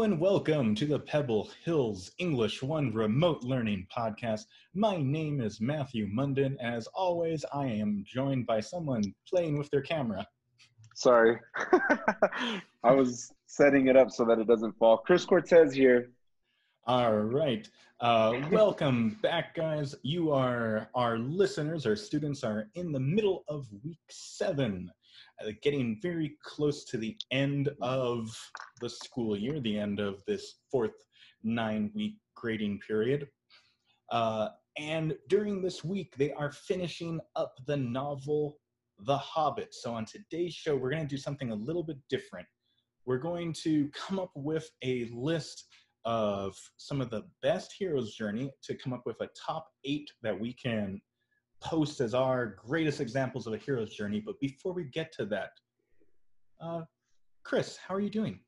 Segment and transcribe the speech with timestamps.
[0.00, 4.46] Hello and welcome to the Pebble Hills English One Remote Learning Podcast.
[4.72, 6.56] My name is Matthew Munden.
[6.58, 10.26] As always, I am joined by someone playing with their camera.
[10.94, 11.38] Sorry.
[12.82, 14.96] I was setting it up so that it doesn't fall.
[14.96, 16.08] Chris Cortez here.
[16.86, 17.68] All right.
[18.00, 19.94] Uh, welcome back, guys.
[20.02, 24.90] You are our listeners, our students are in the middle of week seven
[25.44, 28.30] uh, getting very close to the end of
[28.80, 30.94] the school year, the end of this fourth
[31.42, 33.28] nine week grading period.
[34.10, 38.58] Uh, and during this week, they are finishing up the novel
[39.00, 39.74] The Hobbit.
[39.74, 42.46] So, on today's show, we're going to do something a little bit different.
[43.06, 45.66] We're going to come up with a list
[46.04, 50.38] of some of the best hero's journey to come up with a top eight that
[50.38, 51.00] we can
[51.60, 54.20] post as our greatest examples of a hero's journey.
[54.20, 55.52] But before we get to that,
[56.60, 56.82] uh,
[57.44, 58.40] Chris, how are you doing?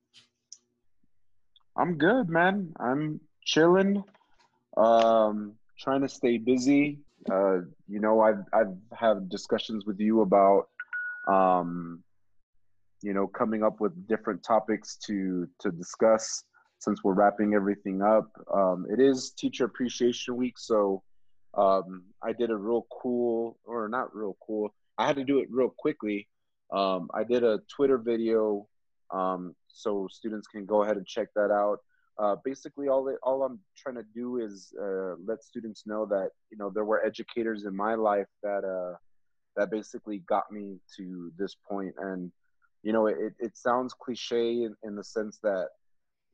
[1.77, 2.73] I'm good, man.
[2.79, 4.05] I'm chilling,
[4.77, 7.01] um, trying to stay busy.
[7.31, 10.69] Uh, you know, I've I've had discussions with you about,
[11.29, 12.03] um,
[13.03, 16.45] you know, coming up with different topics to to discuss
[16.79, 18.29] since we're wrapping everything up.
[18.53, 21.03] Um, it is Teacher Appreciation Week, so
[21.55, 24.75] um, I did a real cool, or not real cool.
[24.99, 26.29] I had to do it real quickly.
[26.73, 28.69] Um, I did a Twitter video,
[29.13, 31.79] um, so students can go ahead and check that out.
[32.19, 36.31] Uh, basically, all it, all I'm trying to do is uh, let students know that
[36.51, 38.97] you know there were educators in my life that uh,
[39.57, 41.95] that basically got me to this point.
[41.97, 42.33] point, and
[42.83, 45.69] you know it, it sounds cliche in, in the sense that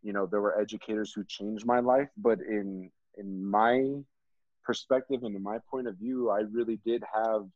[0.02, 3.82] you know there were educators who changed my life, but in in my
[4.68, 7.46] perspective and in my point of view, I really did have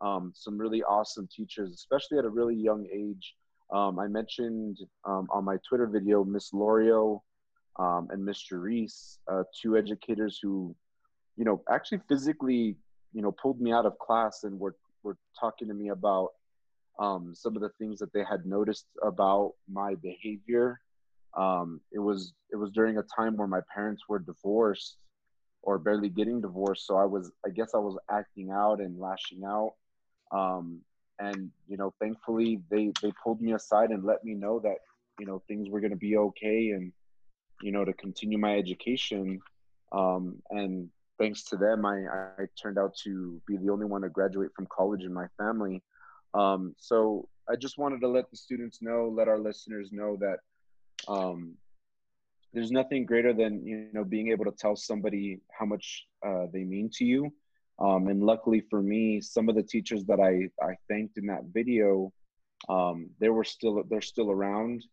[0.00, 3.34] um, some really awesome teachers, especially at a really young age.
[3.70, 7.22] Um, I mentioned um, on my Twitter video Miss Lorio
[7.78, 8.62] um, and Mr.
[8.62, 10.74] Reese, uh, two educators who,
[11.36, 12.76] you know, actually physically,
[13.12, 16.30] you know, pulled me out of class and were were talking to me about
[16.98, 20.80] um, some of the things that they had noticed about my behavior.
[21.36, 24.96] Um, it was it was during a time where my parents were divorced,
[25.66, 26.86] or barely getting divorced.
[26.86, 29.74] So I was, I guess I was acting out and lashing out.
[30.30, 30.80] Um,
[31.18, 34.76] and, you know, thankfully they, they pulled me aside and let me know that,
[35.18, 36.92] you know, things were going to be okay and,
[37.62, 39.40] you know, to continue my education.
[39.90, 40.88] Um, and
[41.18, 41.96] thanks to them, I,
[42.38, 45.82] I turned out to be the only one to graduate from college in my family.
[46.32, 50.38] Um, so I just wanted to let the students know, let our listeners know that,
[51.08, 51.54] um,
[52.52, 56.64] there's nothing greater than you know being able to tell somebody how much uh, they
[56.64, 57.32] mean to you.
[57.78, 61.44] Um, and luckily for me some of the teachers that i i thanked in that
[61.52, 62.12] video
[62.70, 64.84] um, they were still they're still around.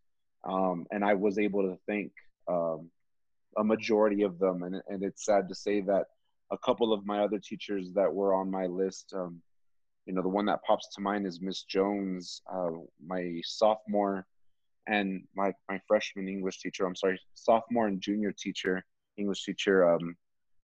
[0.46, 2.12] Um, and i was able to thank
[2.50, 2.90] um,
[3.58, 4.64] a majority of them.
[4.64, 6.06] And, and it's sad to say that
[6.52, 9.42] a couple of my other teachers that were on my list um,
[10.06, 12.72] you know the one that pops to mind is miss jones uh,
[13.06, 14.26] my sophomore
[14.88, 18.84] and my my freshman English teacher, I'm sorry, sophomore and junior teacher,
[19.18, 20.16] English teacher, um,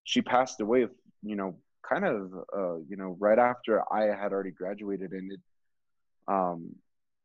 [0.04, 0.88] she passed away,
[1.22, 1.56] you know,
[1.88, 5.40] kind of, uh, you know, right after I had already graduated, and it,
[6.28, 6.76] um,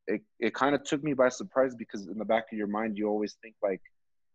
[0.06, 2.96] it it kind of took me by surprise because in the back of your mind,
[2.96, 3.80] you always think like,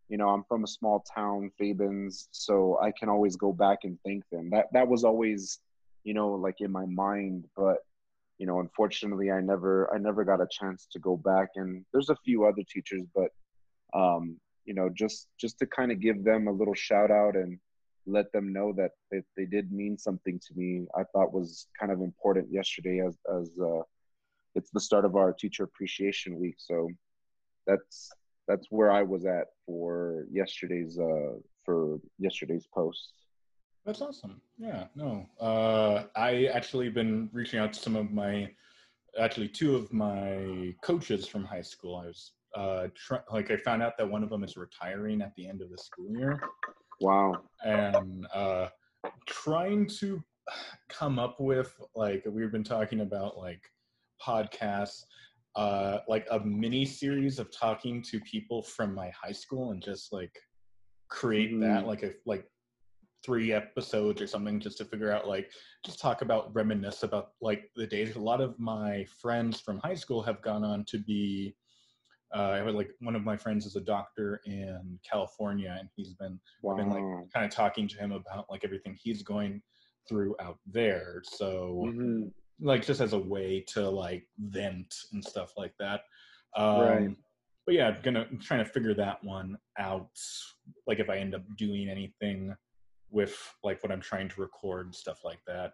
[0.08, 3.98] you know, I'm from a small town, Fabens, so I can always go back and
[4.04, 4.50] thank them.
[4.50, 5.60] That that was always,
[6.04, 7.78] you know, like in my mind, but
[8.40, 12.08] you know unfortunately i never i never got a chance to go back and there's
[12.08, 13.30] a few other teachers but
[13.94, 17.58] um you know just just to kind of give them a little shout out and
[18.06, 21.92] let them know that they, they did mean something to me i thought was kind
[21.92, 23.82] of important yesterday as as uh
[24.54, 26.88] it's the start of our teacher appreciation week so
[27.66, 28.10] that's
[28.48, 31.34] that's where i was at for yesterday's uh
[31.66, 33.12] for yesterday's post
[33.84, 34.40] that's awesome.
[34.58, 35.26] Yeah, no.
[35.40, 38.50] Uh, I actually been reaching out to some of my,
[39.18, 41.96] actually two of my coaches from high school.
[41.96, 45.32] I was uh, tr- like, I found out that one of them is retiring at
[45.36, 46.40] the end of the school year.
[47.00, 47.42] Wow.
[47.64, 48.68] And uh,
[49.26, 50.22] trying to
[50.88, 53.62] come up with like we've been talking about like
[54.24, 55.04] podcasts,
[55.56, 60.12] uh, like a mini series of talking to people from my high school and just
[60.12, 60.36] like
[61.08, 61.60] create mm.
[61.60, 62.44] that like a like
[63.24, 65.50] three episodes or something just to figure out like
[65.84, 69.94] just talk about reminisce about like the days a lot of my friends from high
[69.94, 71.54] school have gone on to be
[72.34, 76.14] uh, I have like one of my friends is a doctor in California, and he's
[76.14, 76.76] been wow.
[76.76, 79.60] been like kind of talking to him about like everything he's going
[80.08, 81.22] through out there.
[81.24, 82.28] So mm-hmm.
[82.60, 86.02] like just as a way to like vent and stuff like that.
[86.56, 87.16] Um, Right.
[87.66, 90.10] But yeah, I'm gonna I'm trying to figure that one out.
[90.86, 92.54] Like if I end up doing anything
[93.10, 95.72] with like what I'm trying to record, stuff like that.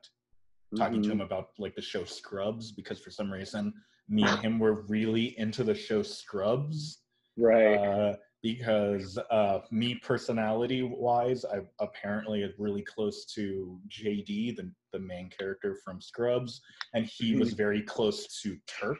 [0.76, 1.12] Talking to Mhm.
[1.12, 3.72] him about like the show Scrubs because for some reason
[4.08, 7.02] me and him were really into the show Scrubs
[7.36, 7.76] Right.
[7.76, 14.98] uh, because uh, me personality wise, I apparently is really close to JD, the, the
[15.00, 16.60] main character from Scrubs,
[16.94, 18.98] and he was very close to Turk.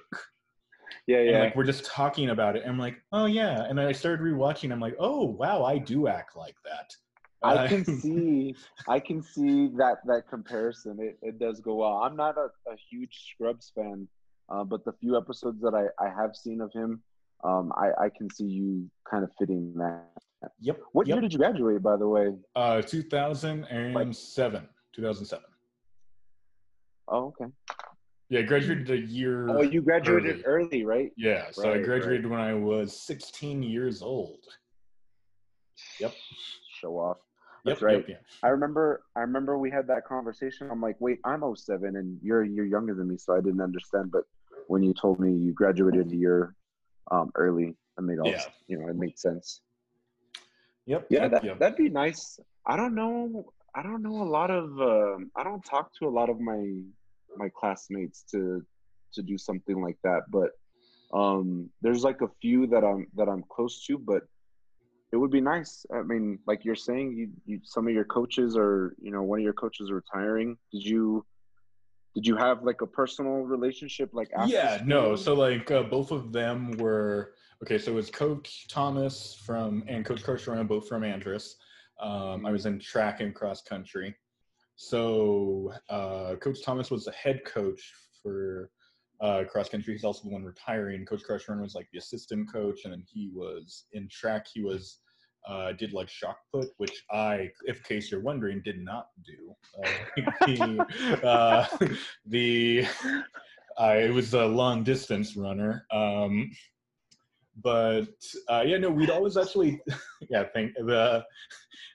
[1.07, 1.41] yeah, And yeah.
[1.41, 3.65] like we're just talking about it, and I'm like, oh yeah.
[3.65, 4.73] And then I started rewatching.
[4.73, 6.91] I'm like, oh wow, I do act like that.
[7.47, 8.55] I Uh, can see
[8.89, 10.99] I can see that that comparison.
[11.01, 11.97] It it does go well.
[12.05, 14.09] I'm not a, a huge Scrubs fan,
[14.49, 17.03] uh, but the few episodes that I, I have seen of him,
[17.45, 20.05] um, I, I can see you kind of fitting that.
[20.61, 20.81] Yep.
[20.93, 21.15] What yep.
[21.17, 22.35] year did you graduate, by the way?
[22.55, 24.69] Uh, 2007.
[24.95, 25.45] 2007.
[27.09, 27.51] Oh, okay.
[28.29, 29.49] Yeah, I graduated a year.
[29.49, 30.65] Oh, you graduated early.
[30.67, 31.13] early, right?
[31.17, 34.41] Yeah, so I Right, graduated when I was 16 years old.
[36.01, 36.13] Yep.
[36.81, 37.19] Show off.
[37.67, 37.99] Yep, That's right.
[37.99, 38.23] Yep, yep.
[38.45, 40.69] I remember I remember we had that conversation.
[40.71, 44.13] I'm like, wait, I'm 07 and you're year younger than me, so I didn't understand.
[44.13, 44.23] But
[44.69, 46.55] when you told me you graduated a year
[47.11, 48.45] um, early, it made all Yeah.
[48.69, 49.63] you know, it made sense.
[50.87, 51.07] Yep.
[51.11, 51.59] Yeah, yep, that yep.
[51.59, 52.39] that'd be nice.
[52.65, 53.53] I don't know.
[53.75, 54.81] I don't know a lot of.
[54.81, 56.63] Um, I don't talk to a lot of my
[57.37, 58.65] my classmates to
[59.15, 60.23] to do something like that.
[60.31, 60.51] But
[61.13, 63.99] um, there's like a few that I'm that I'm close to.
[63.99, 64.23] But
[65.17, 65.87] it would be nice.
[65.95, 69.39] I mean, like you're saying, you you some of your coaches are you know one
[69.39, 70.59] of your coaches are retiring.
[70.71, 71.25] Did you
[72.15, 75.17] did you have like a personal relationship like after yeah no.
[75.17, 77.33] So like uh, both of them were
[77.63, 81.55] okay so it was coach thomas from and coach Carcerano, both from Andress.
[81.99, 84.15] Um, i was in track and cross country.
[84.75, 88.71] So uh, coach thomas was the head coach for
[89.23, 89.95] uh, cross country.
[89.95, 91.07] He's also the one retiring.
[91.07, 94.47] Coach Carcerano was like the assistant coach and then he was in track.
[94.53, 94.99] He was
[95.47, 99.55] uh, did like shot put, which I, if case you're wondering, did not do.
[99.83, 101.67] Uh, the, uh,
[102.27, 102.87] the
[103.79, 105.85] I was a long distance runner.
[105.91, 106.51] Um,
[107.63, 108.09] but
[108.49, 109.81] uh, yeah, no, we'd always actually,
[110.31, 111.25] yeah, think the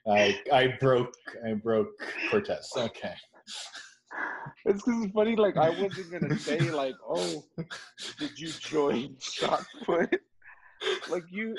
[0.08, 1.14] I I broke
[1.46, 1.90] I broke
[2.30, 2.68] Cortez.
[2.76, 3.14] Okay,
[4.64, 5.36] It's because it's funny.
[5.36, 7.44] Like I wasn't gonna say like, oh,
[8.18, 9.16] did you join
[9.84, 10.20] put?
[11.08, 11.56] Like you,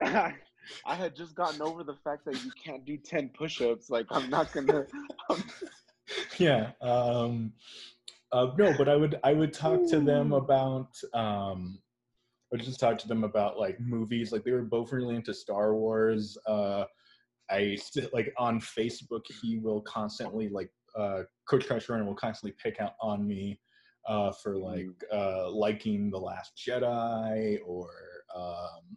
[0.86, 3.90] I had just gotten over the fact that you can't do ten push-ups.
[3.90, 4.86] Like I'm not gonna.
[5.30, 5.44] I'm,
[6.38, 6.72] yeah.
[6.80, 7.52] Um,
[8.32, 11.80] uh, no, but I would I would talk to them about um,
[12.52, 14.32] I would just talk to them about like movies.
[14.32, 16.36] Like they were both really into Star Wars.
[16.46, 16.84] Uh,
[17.50, 19.22] I still like on Facebook.
[19.40, 23.60] He will constantly like uh, Coach Carcerano will constantly pick out on me
[24.06, 27.88] uh, for like uh, liking the Last Jedi or
[28.34, 28.96] um,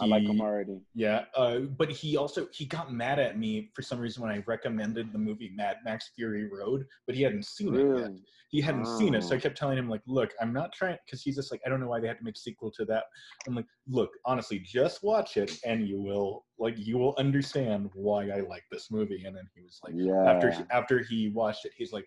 [0.00, 0.80] I like him already.
[0.94, 4.42] yeah, uh, but he also he got mad at me for some reason when I
[4.46, 8.10] recommended the movie Mad Max Fury Road, but he hadn't seen it yet.
[8.48, 9.40] He hadn't seen it, so I Oh.
[9.40, 11.88] kept telling him like, "Look, I'm not trying," because he's just like, "I don't know
[11.88, 13.04] why they had to make a sequel to that."
[13.46, 18.28] I'm like, "Look, honestly, just watch it, and you will like you will understand why
[18.30, 20.30] I like this movie." And then he was like, yeah.
[20.30, 22.06] after he, after he watched it, he's like,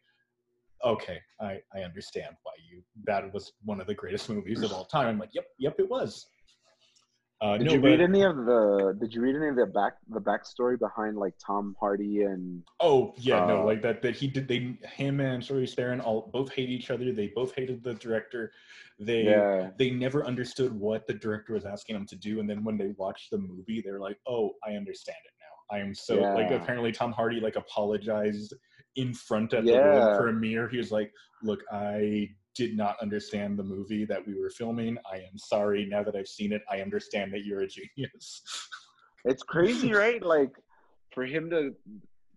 [0.86, 4.86] "Okay, I I understand why you that was one of the greatest movies of all
[4.86, 6.26] time." I'm like, "Yep, yep, it was."
[7.42, 8.98] Uh, Did no, you read but- any of the?
[9.00, 12.64] Did you read any of the back the backstory behind like Tom Hardy and?
[12.82, 14.02] Oh yeah, no, Uh, like that.
[14.02, 14.48] That he did.
[14.50, 17.14] They him and Charlize Theron all both hate each other.
[17.14, 18.52] They both hated the director.
[19.00, 19.70] They Yeah.
[19.78, 22.42] they never understood what the director was asking them to do.
[22.42, 25.78] And then when they watched the movie, they're like, "Oh, I understand it now.
[25.78, 28.54] I am so like." Apparently, Tom Hardy like apologized
[28.98, 30.68] in front at the world premiere.
[30.68, 34.98] He was like, "Look, I did not understand the movie that we were filming.
[35.10, 35.86] I am sorry.
[35.86, 38.42] Now that I've seen it, I understand that you're a genius."
[39.24, 40.22] It's crazy, right?
[40.22, 40.52] Like
[41.14, 41.74] for him to,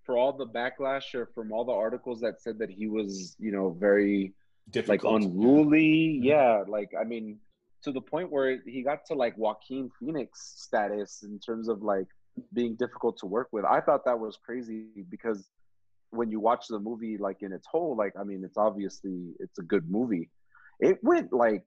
[0.05, 3.53] for all the backlash or from all the articles that said that he was, you
[3.53, 4.33] know, very
[4.67, 5.23] like Difficult.
[5.23, 6.21] unruly.
[6.23, 7.39] Yeah, like I mean,
[7.83, 12.07] to the point where he got to like Joaquin Phoenix status in terms of like
[12.53, 13.65] being difficult to work with.
[13.65, 15.51] I thought that was crazy because
[16.13, 19.59] when you watch the movie like in its whole, like I mean, it's obviously it's
[19.59, 20.31] a good movie.
[20.81, 21.65] It went like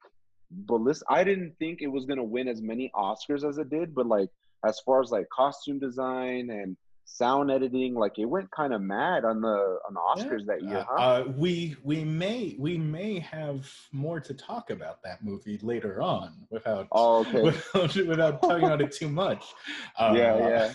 [0.51, 1.07] ballistic.
[1.09, 4.29] I didn't think it was gonna win as many Oscars as it did, but like
[4.65, 9.23] as far as like costume design and sound editing, like it went kind of mad
[9.23, 11.03] on the on the Oscars that year, Uh, huh?
[11.03, 16.45] uh, we we may we may have more to talk about that movie later on
[16.49, 17.41] without oh, okay.
[17.73, 19.45] without, without talking about it too much.
[19.97, 20.73] Uh, Yeah,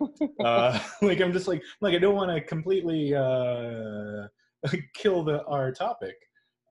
[0.44, 4.28] uh, like I'm just like like I don't want to completely uh,
[4.94, 6.16] kill the our topic.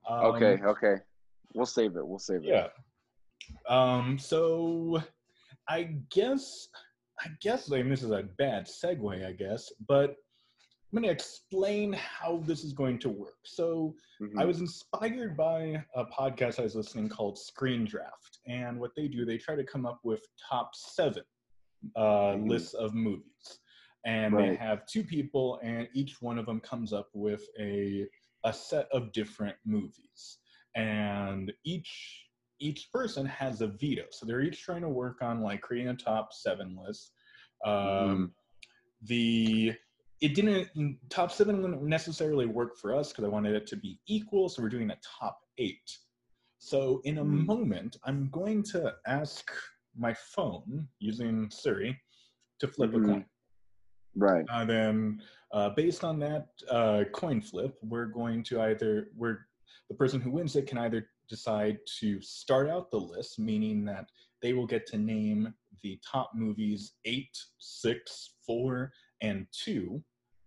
[0.08, 0.94] Um, okay, okay.
[1.54, 2.06] We'll save it.
[2.06, 2.46] We'll save it.
[2.46, 2.68] Yeah.
[3.68, 4.18] Um.
[4.18, 5.02] So,
[5.68, 6.68] I guess,
[7.20, 11.92] I guess, like, this is a bad segue, I guess, but I'm going to explain
[11.92, 13.40] how this is going to work.
[13.44, 14.40] So, Mhm.
[14.40, 19.08] I was inspired by a podcast I was listening called Screen Draft, and what they
[19.08, 21.24] do, they try to come up with top seven
[21.94, 22.48] uh, Mhm.
[22.48, 23.60] lists of movies,
[24.04, 28.08] and they have two people, and each one of them comes up with a
[28.44, 30.38] a set of different movies,
[30.74, 32.27] and each
[32.58, 35.96] each person has a veto, so they're each trying to work on like creating a
[35.96, 37.12] top seven list.
[37.64, 38.32] Um,
[39.02, 39.74] the
[40.20, 44.00] it didn't top seven wouldn't necessarily work for us because I wanted it to be
[44.06, 45.90] equal, so we're doing a top eight.
[46.58, 47.46] So in a Mm.
[47.46, 49.48] moment, I'm going to ask
[49.96, 52.00] my phone using Siri
[52.58, 53.04] to flip Mhm.
[53.04, 53.26] a coin.
[54.16, 54.44] Right.
[54.50, 55.22] Uh, then,
[55.52, 59.46] uh, based on that uh, coin flip, we're going to either we're
[59.88, 64.10] the person who wins it can either decide to start out the list, meaning that
[64.42, 70.02] they will get to name the top movies eight, six, four, and two,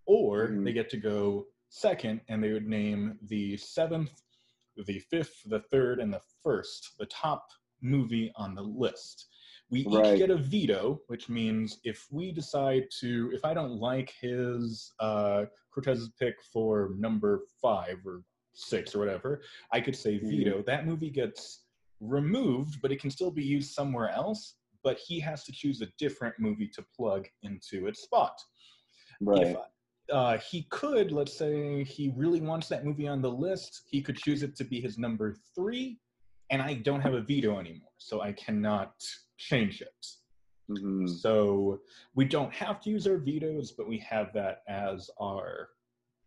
[0.05, 0.63] or Mhm.
[0.65, 4.21] they get to go second and they would name the seventh,
[4.75, 7.47] the fifth, the third, and the first, the top
[7.81, 9.27] movie on the list.
[9.69, 14.11] We each get a veto, which means if we decide to, if I don't like
[14.19, 19.41] his uh, Cortez's pick for number five or six or whatever,
[19.71, 20.29] I could say Mhm.
[20.29, 20.63] veto.
[20.63, 21.65] That movie gets
[21.99, 24.57] removed, but it can still be used somewhere else.
[24.83, 28.39] But he has to choose a different movie to plug into its spot.
[29.19, 29.47] Right.
[29.47, 29.57] If
[30.11, 34.17] uh, he could, let's say he really wants that movie on the list, he could
[34.17, 35.99] choose it to be his number three,
[36.49, 38.95] and I don't have a veto anymore, so I cannot
[39.37, 40.05] change it.
[40.69, 41.07] Mhm.
[41.07, 41.81] So
[42.15, 45.69] we don't have to use our vetoes, but we have that as our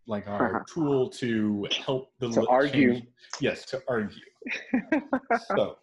[0.07, 2.95] like our tool to help the To argue.
[2.95, 3.09] change-
[3.41, 4.21] Yes, to argue.
[5.57, 5.79] so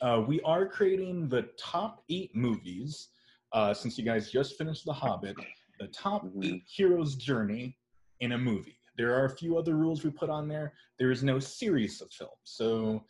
[0.00, 3.08] uh, we are creating the top eight movies.
[3.52, 5.36] Uh, since you guys just finished The Hobbit,
[5.80, 6.44] the top Mhm.
[6.44, 7.76] eight heroes' journey
[8.20, 8.76] in a movie.
[8.96, 10.72] There are a few other rules we put on there.
[10.98, 12.36] There is no series of films.
[12.44, 13.04] So,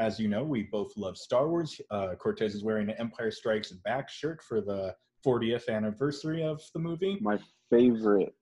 [0.00, 1.80] as you know, we both love Star Wars.
[1.90, 6.80] Uh, Cortez is wearing an Empire Strikes Back shirt for the 40th anniversary of the
[6.80, 7.18] movie.
[7.20, 7.38] My
[7.70, 8.34] favorite.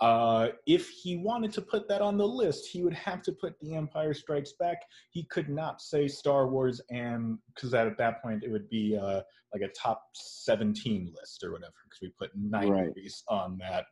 [0.00, 3.54] Uh, if he wanted to put that on the list, he would have to put
[3.60, 4.78] The Empire Strikes Back.
[5.10, 9.20] He could not say Star Wars, and because at that point it would be uh,
[9.52, 12.86] like a top 17 list or whatever, because we put nine Right.
[12.88, 13.86] movies on that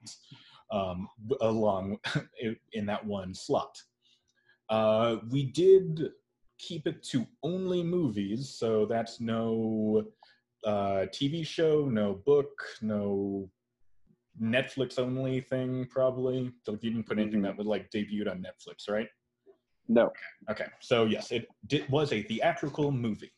[0.73, 1.09] um,
[1.43, 1.99] along
[2.41, 3.77] in- in that one slot.
[4.69, 6.11] Uh, we did
[6.59, 10.05] keep it to only movies, so that's no
[10.65, 12.51] uh, TV show, no book,
[12.83, 13.51] no
[14.41, 16.53] Netflix only thing, probably.
[16.65, 19.09] So you didn't put anything that was like debuted on Netflix, right?
[19.89, 20.13] No.
[20.49, 23.33] Okay, so yes, it did, was a theatrical movie.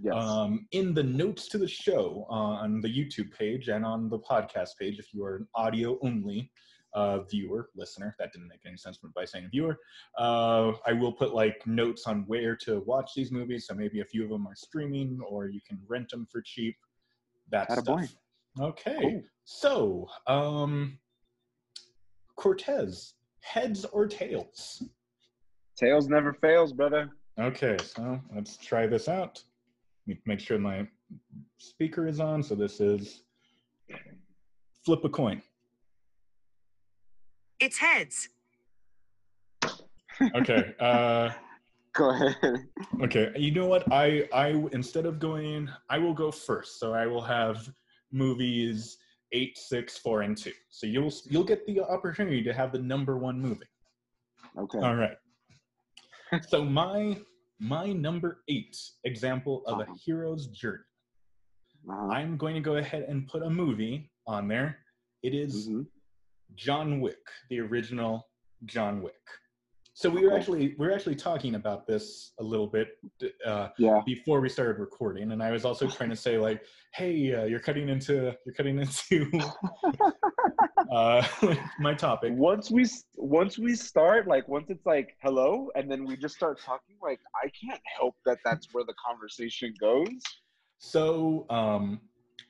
[0.00, 0.14] Yes.
[0.14, 4.70] Um, in the notes to the show on the YouTube page and on the podcast
[4.80, 6.50] page, if you are an audio only
[6.94, 9.76] uh, viewer, listener, that didn't make any sense by saying viewer,
[10.18, 13.66] uh, I will put like notes on where to watch these movies.
[13.66, 16.76] So maybe a few of them are streaming or you can rent them for cheap.
[17.50, 18.06] That Attaboy.
[18.06, 18.16] stuff.
[18.60, 19.22] Okay, Cool.
[19.44, 20.98] so um,
[22.36, 24.82] Cortez, heads or tails?
[25.76, 27.10] Tails never fails, brother.
[27.38, 29.42] Okay, so let's try this out.
[30.06, 30.86] Let me make sure my
[31.58, 32.42] speaker is on.
[32.44, 33.22] So this is
[34.84, 35.42] flip a coin.
[37.60, 38.28] It's heads.
[40.36, 40.74] Okay.
[40.80, 41.30] Uh,
[41.92, 42.66] Go ahead.
[43.02, 43.30] okay.
[43.36, 43.90] You know what?
[43.92, 46.80] I I instead of going, I will go first.
[46.80, 47.68] So I will have
[48.14, 48.96] movies
[49.32, 50.52] eight, six, four, and two.
[50.70, 53.66] So you'll you'll get the opportunity to have the number one movie.
[54.56, 54.78] Okay.
[54.78, 55.16] All right.
[56.48, 57.18] so my
[57.60, 60.78] my number eight example of a hero's journey.
[61.90, 62.08] Uh-huh.
[62.12, 64.78] I'm going to go ahead and put a movie on there.
[65.22, 65.86] It is Mhm.
[66.54, 68.28] John Wick, the original
[68.64, 69.14] John Wick.
[69.96, 72.98] So we were actually we were actually talking about this a little bit
[73.46, 74.02] uh, Yeah.
[74.04, 77.60] before we started recording, and I was also trying to say like, "Hey, uh, you're
[77.60, 79.30] cutting into you're cutting into
[80.90, 81.24] uh,
[81.78, 86.16] my topic." Once we once we start, like once it's like hello, and then we
[86.16, 90.08] just start talking, like I can't help that that's where the conversation goes.
[90.78, 92.00] So, um,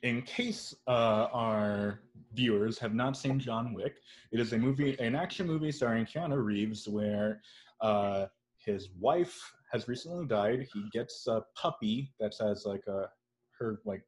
[0.05, 1.99] in case uh, our
[2.35, 3.95] viewers have not seen John Wick,
[4.31, 7.41] it is a movie, an action movie starring Keanu Reeves, where
[7.81, 8.27] uh,
[8.63, 9.35] his wife
[9.71, 10.67] has recently died.
[10.71, 13.09] He gets a puppy that says like a
[13.57, 14.03] her like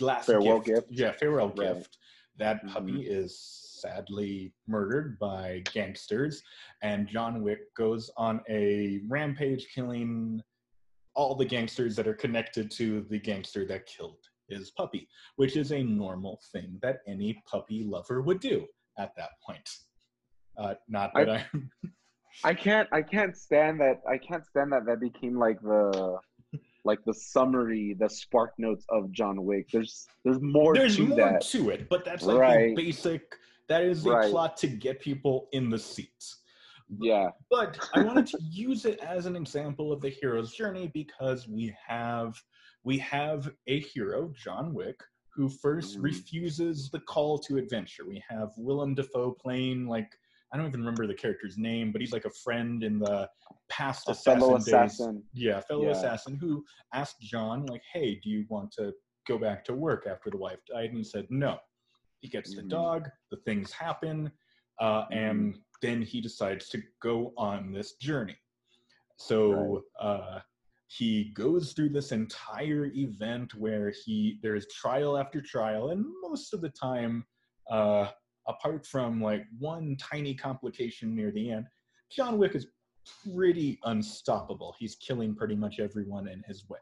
[0.00, 0.88] last Farewell gift.
[0.88, 1.00] gift?
[1.00, 1.74] Yeah, farewell Right.
[1.74, 1.98] gift.
[2.38, 2.72] That Mhm.
[2.72, 6.44] puppy is sadly murdered by gangsters,
[6.82, 10.42] and John Wick goes on a rampage, killing
[11.14, 15.72] all the gangsters that are connected to the gangster that killed his puppy, which is
[15.72, 18.66] a normal thing that any puppy lover would do
[18.98, 19.68] at that point.
[20.56, 21.46] Uh, not that I,
[22.44, 26.18] I can't I can't stand that I can't stand that that became like the
[26.84, 29.68] like the summary, the spark notes of John Wick.
[29.72, 31.42] There's there's more there's to more that.
[31.48, 33.22] to it, but that's like the basic.
[33.68, 34.30] That is the Right.
[34.30, 36.42] plot to get people in the seats.
[37.00, 37.30] Yeah.
[37.50, 41.74] But I wanted to use it as an example of the hero's journey because we
[41.84, 42.40] have
[42.86, 45.00] we have a hero, John Wick,
[45.34, 46.02] who first Mhm.
[46.04, 48.06] refuses the call to adventure.
[48.06, 50.08] We have Willem Dafoe playing like
[50.52, 53.28] I don't even remember the character's name, but he's like a friend in the
[53.68, 54.64] past A assassin fellow days.
[54.64, 55.24] assassin.
[55.32, 55.90] Yeah, fellow Yeah.
[55.90, 56.64] assassin who
[56.94, 58.94] asked John like, "Hey, do you want to
[59.26, 61.58] go back to work after the wife died?" And he said, "No."
[62.20, 62.68] He gets the Mhm.
[62.68, 63.10] dog.
[63.32, 64.30] The things happen,
[64.78, 65.16] uh, Mm-hmm.
[65.18, 68.38] and then he decides to go on this journey.
[69.16, 70.40] So uh,
[70.88, 76.60] he goes through this entire event where he there's trial after trial, and most of
[76.60, 77.24] the time,
[77.70, 78.08] uh,
[78.46, 81.66] apart from like one tiny complication near the end,
[82.10, 82.68] John Wick is
[83.24, 84.74] pretty unstoppable.
[84.78, 86.78] He's killing pretty much everyone in his way.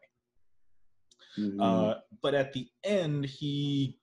[1.37, 1.61] Mhm.
[1.61, 3.99] Uh, but at the end, he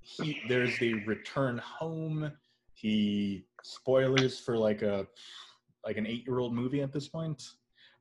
[0.00, 2.32] he there's the return home.
[2.74, 5.06] He spoilers for like a
[5.84, 7.42] like an eight year old movie at this point.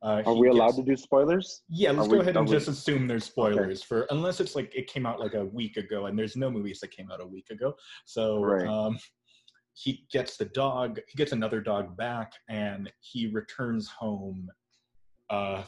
[0.01, 1.63] Uh, Are we allowed gets- to do spoilers?
[1.67, 4.55] Yeah, let's are go we- ahead and we- just assume there's spoilers for unless it's
[4.55, 7.19] like it came out like a week ago, and there's no movies that came out
[7.21, 7.75] a week ago.
[8.05, 8.65] So Right.
[8.67, 8.97] um,
[9.73, 14.49] he gets the dog, he gets another dog back, and he returns home,
[15.29, 15.63] uh,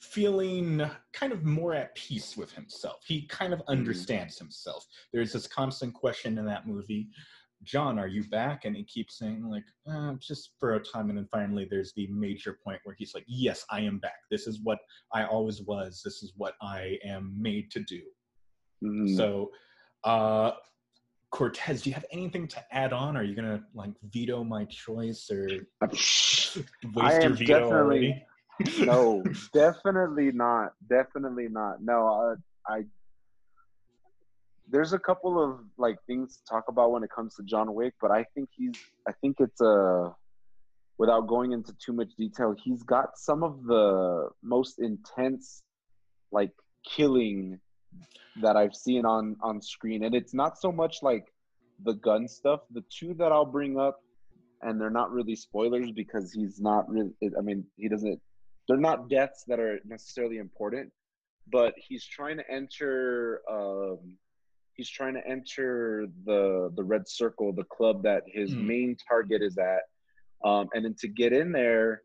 [0.00, 3.04] feeling kind of more at peace with himself.
[3.06, 3.70] He kind of Mm-hmm.
[3.70, 4.86] understands himself.
[5.12, 7.10] There's this constant question in that movie.
[7.64, 8.64] John, are you back?
[8.64, 11.08] And he keeps saying, like, uh, just for a time.
[11.10, 14.18] And then finally, there's the major point where he's like, yes, I am back.
[14.30, 14.78] This is what
[15.12, 16.02] I always was.
[16.04, 18.02] This is what I am made to do.
[18.84, 19.16] Mhm.
[19.16, 19.52] So,
[20.04, 20.52] uh,
[21.30, 23.16] Cortez, do you have anything to add on?
[23.16, 25.46] Are you going to, like, veto my choice or
[25.80, 26.58] waste
[26.98, 28.26] I your veto definitely- already?
[28.84, 29.22] no,
[29.54, 30.74] definitely not.
[30.88, 31.80] Definitely not.
[31.82, 32.36] No, uh,
[32.72, 32.84] I.
[34.68, 37.94] There's a couple of like things to talk about when it comes to John Wick,
[38.00, 38.74] but I think he's.
[39.08, 40.14] I think it's a.
[40.98, 45.62] Without going into too much detail, he's got some of the most intense,
[46.30, 46.52] like
[46.84, 47.58] killing,
[48.40, 51.32] that I've seen on on screen, and it's not so much like
[51.84, 52.60] the gun stuff.
[52.70, 54.00] The two that I'll bring up,
[54.62, 57.12] and they're not really spoilers because he's not really.
[57.36, 58.20] I mean, he doesn't
[58.68, 60.92] they're not deaths that are necessarily important,
[61.50, 63.42] but he's trying to enter.
[63.50, 64.16] Um,
[64.74, 68.66] he's trying to enter the the red circle, the club that his Hmm.
[68.66, 69.82] main target is at,
[70.44, 72.02] um, and then to get in there,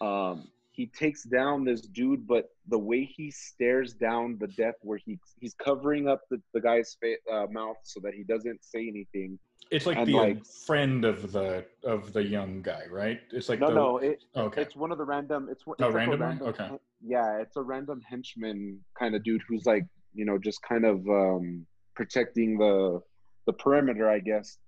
[0.00, 2.26] um, he takes down this dude.
[2.26, 6.60] But the way he stares down the death, where he he's covering up the, the
[6.60, 9.38] guy's fa- uh, mouth so that he doesn't say anything.
[9.70, 13.20] It's like and, the like- friend of the of the young guy, right?
[13.32, 14.62] It's like No, the, no, it, Okay.
[14.62, 15.48] It's one of the random.
[15.50, 16.48] It's, it's Oh, like random random.
[16.48, 16.70] Okay.
[17.00, 20.96] Yeah, it's a random henchman kind of dude who's like you know just kind of
[21.08, 23.00] um, protecting the
[23.46, 24.58] the perimeter, I guess.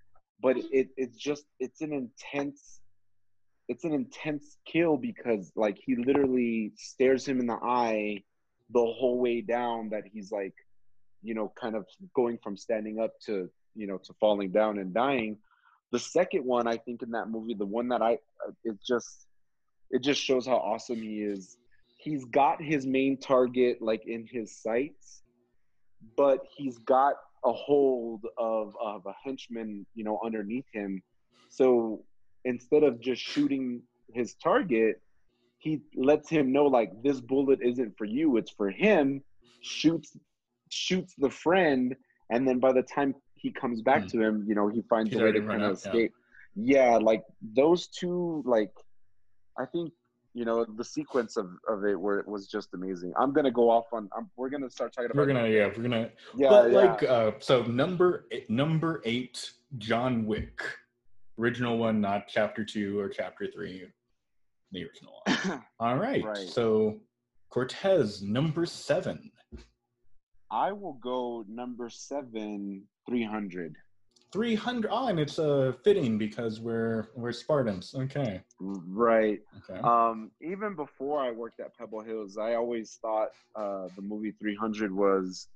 [0.42, 2.80] But it it's just it's an intense.
[3.66, 8.22] It's an intense kill because like he literally stares him in the eye
[8.70, 10.54] the whole way down that he's like
[11.22, 14.94] you know kind of going from standing up to you know to falling down and
[14.94, 15.36] dying
[15.90, 18.14] the second one i think in that movie the one that i
[18.46, 19.26] uh, it just
[19.90, 21.56] it just shows how awesome he is
[21.96, 25.22] he's got his main target like in his sights
[26.16, 27.14] but he's got
[27.44, 31.02] a hold of of a henchman you know underneath him
[31.48, 32.02] so
[32.44, 35.00] instead of just shooting his target
[35.58, 39.22] he lets him know like this bullet isn't for you it's for him
[39.60, 40.16] shoots
[40.70, 41.94] shoots the friend
[42.30, 44.08] and then by the time he comes back Hmm.
[44.08, 46.12] to him you know he finds He's a way to kind of escape
[46.56, 46.96] yeah.
[46.96, 47.22] like
[47.54, 48.72] those two like
[49.58, 49.92] i think
[50.34, 53.12] you know the sequence of, of it where it was just amazing.
[53.16, 55.82] I'm gonna go off on I'm, we're gonna start talking about we're gonna yeah, we're
[55.82, 56.78] gonna yeah but yeah.
[56.78, 60.60] like uh so number eight, number eight john wick.
[61.38, 63.84] Original one not chapter two or chapter three
[64.72, 65.62] the original one.
[65.80, 66.36] All right, Right.
[66.36, 66.98] so
[67.48, 69.30] cortez number seven.
[70.50, 73.76] I will go number seven 300
[74.34, 80.74] 300 oh and it's uh fitting because we're we're spartans okay right okay Um, even
[80.74, 85.46] before I worked at Pebble Hills, I always thought uh, the movie 300 was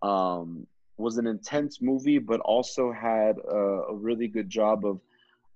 [0.00, 5.00] um, was an intense movie, but also had a, a really good job of.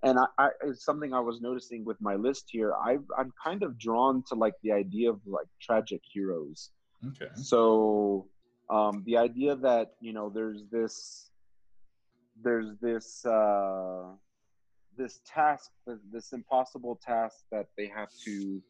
[0.03, 2.73] And I, I, it's something I was noticing with my list here.
[2.75, 6.71] I, I'm kind of drawn to like the idea of like tragic heroes.
[7.09, 7.33] Okay.
[7.35, 8.27] So
[8.69, 11.28] um, the idea that you know there's this
[12.43, 14.05] there's this uh,
[14.97, 15.71] this task
[16.13, 18.63] this impossible task that they have to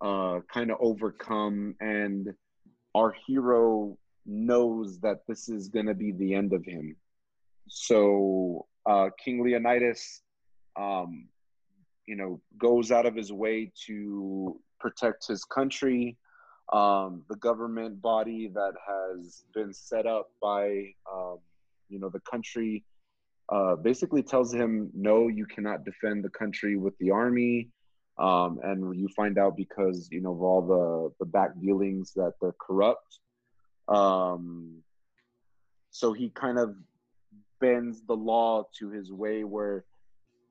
[0.00, 2.28] uh, kind of overcome and
[2.94, 6.96] our hero knows that this is going to be the end of him.
[7.68, 10.22] So uh, king leonidas
[10.76, 11.28] um,
[12.06, 16.16] you know goes out of his way to protect his country.
[16.72, 21.38] Um, the government body that has been set up by um,
[21.88, 22.84] you know the country
[23.52, 27.68] uh, basically tells him no you cannot defend the country with the army
[28.18, 32.32] um, and you find out because you know of all the the back dealings that
[32.40, 33.18] they're corrupt
[33.88, 34.82] um,
[35.90, 36.74] so he kind of
[37.60, 39.84] bends the law to his way where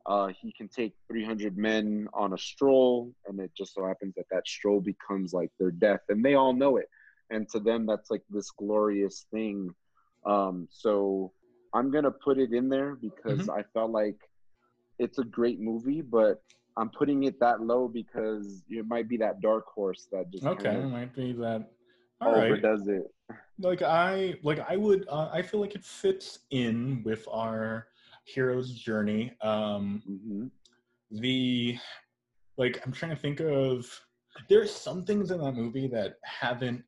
[0.06, 4.26] uh, he can take 300 men on a stroll, and it just so happens that
[4.32, 6.88] that stroll becomes like their death, and they all know it.
[7.30, 9.70] And to them, that's like this glorious thing.
[10.26, 11.32] Um, so
[11.74, 13.52] I'm gonna put it in there because mm-hmm.
[13.52, 14.18] I felt like
[15.00, 16.42] it's a great movie, but
[16.78, 20.76] I'm putting it that low because it might be that dark horse that just okay,
[20.76, 21.72] it might be that
[22.20, 22.98] all overdoes right.
[22.98, 23.38] it.
[23.60, 27.88] Like I like I would uh, I feel like it fits in with our
[28.26, 29.34] hero's journey.
[29.42, 30.48] Um, mm-hmm.
[31.12, 31.78] The
[32.58, 33.88] like I'm trying to think of
[34.50, 36.84] there's some things in that movie that haven't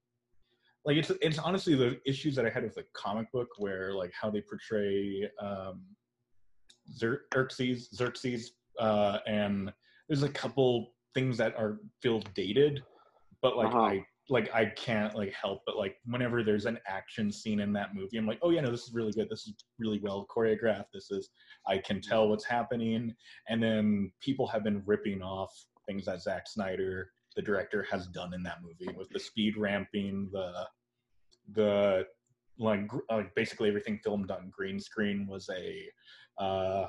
[0.85, 4.11] like it's it's honestly the issues that I had with the comic book where like
[4.19, 5.81] how they portray um
[6.97, 9.71] Xerxes Xerxes uh and
[10.07, 12.83] there's a couple things that are feel dated
[13.41, 13.81] but like uh-huh.
[13.81, 17.93] I like I can't like help but like whenever there's an action scene in that
[17.93, 19.29] movie, I'm like, oh yeah, no, this is really good.
[19.29, 20.91] This is really well choreographed.
[20.93, 21.29] This is
[21.67, 23.13] I can tell what's happening.
[23.49, 25.51] And then people have been ripping off
[25.87, 30.29] things that Zack Snyder, the director, has done in that movie with the speed ramping,
[30.31, 30.67] the
[31.53, 32.05] the
[32.57, 36.87] like like basically everything filmed on green screen was a uh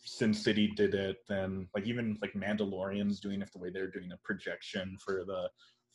[0.00, 4.12] Sin City did it, then like even like Mandalorian's doing it the way they're doing
[4.12, 5.48] a projection for the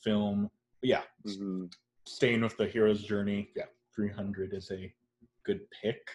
[0.03, 0.49] film
[0.83, 1.67] but yeah, mm-hmm.
[2.05, 3.47] staying with the hero's journey.
[3.55, 4.93] Yeah, 300 is a
[5.45, 6.05] good pick.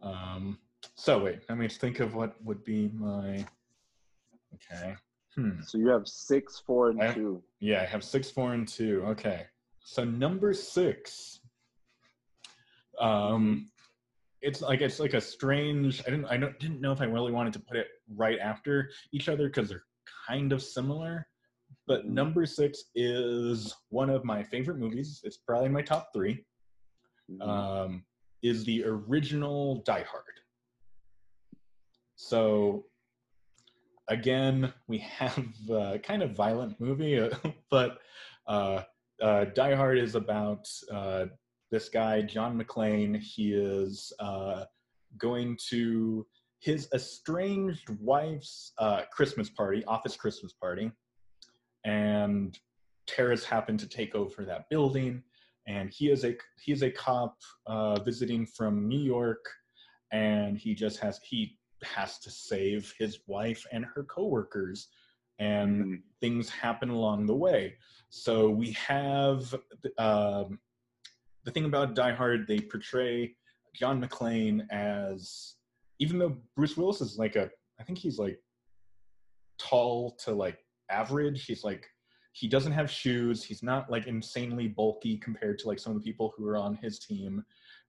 [0.00, 0.58] Um,
[0.94, 3.44] so wait, let me think of what would be my.
[4.54, 4.94] Okay.
[5.36, 5.60] Hmm.
[5.62, 7.42] So you have six, four, and I, two.
[7.60, 9.04] Yeah, I have six, four, and two.
[9.08, 9.46] Okay.
[9.82, 11.40] So number six.
[12.98, 13.70] Um,
[14.42, 16.02] it's like it's like a strange.
[16.06, 16.26] I didn't.
[16.26, 19.68] I didn't know if I really wanted to put it right after each other because
[19.68, 19.84] they're
[20.28, 21.26] kind of similar.
[21.86, 25.20] But number six is one of my favorite movies.
[25.24, 26.44] It's probably my top 3
[27.30, 27.42] mm-hmm.
[27.42, 28.04] um,
[28.42, 30.24] is the original Die Hard.
[32.16, 32.84] So
[34.10, 37.28] again, we have a kind of violent movie,
[37.70, 37.98] but
[38.46, 38.82] uh,
[39.22, 41.26] uh, Die Hard is about uh,
[41.70, 43.18] this guy, John McClane.
[43.18, 44.64] He is uh,
[45.16, 46.26] going to
[46.58, 50.92] his estranged wife's uh, Christmas party, office Christmas party
[51.84, 52.58] and
[53.06, 55.22] terrorists happen to take over that building.
[55.66, 59.44] And he is a he is a cop uh, visiting from New York,
[60.12, 64.88] and he just has he has to save his wife and her coworkers,
[65.38, 65.98] and mm.
[66.20, 67.74] things happen along the way.
[68.10, 69.54] So we have
[69.98, 70.58] um,
[71.44, 72.46] the thing about Die Hard.
[72.46, 73.34] They portray
[73.74, 75.54] John McClane as
[75.98, 78.38] even though Bruce Willis is like a I think he's like
[79.58, 80.58] tall to like
[80.90, 81.44] average.
[81.44, 81.86] He's like
[82.32, 83.42] he doesn't have shoes.
[83.42, 86.74] He's not like insanely bulky compared to like some of the people who are on
[86.76, 87.44] his team.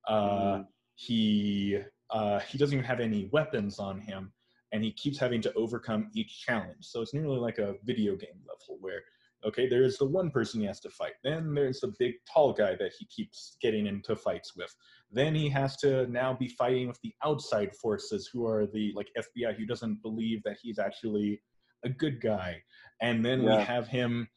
[0.08, 0.66] Uh, mm.
[0.96, 1.80] He
[2.12, 4.32] uh, he doesn't even have any weapons on him,
[4.72, 6.78] and he keeps having to overcome each challenge.
[6.82, 9.02] So it's nearly like a video game level where
[9.44, 11.14] okay, there's the one person he has to fight.
[11.24, 14.72] Then there's the big tall guy that he keeps getting into fights with.
[15.12, 19.10] Then he has to now be fighting with the outside forces who are the like
[19.18, 21.42] FBI who doesn't believe that he's actually
[21.84, 22.62] a good guy
[23.02, 23.58] and then yeah.
[23.58, 24.28] we have him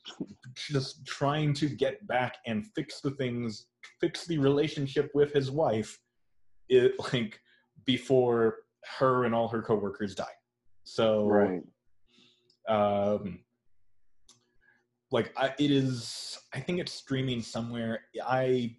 [0.54, 3.66] just trying to get back and fix the things
[4.00, 5.98] fix the relationship with his wife
[6.68, 7.38] it like
[7.84, 8.56] before
[8.98, 10.24] her and all her coworkers die
[10.84, 11.62] so right
[12.68, 13.40] um
[15.10, 18.74] like I, it is i think it's streaming somewhere i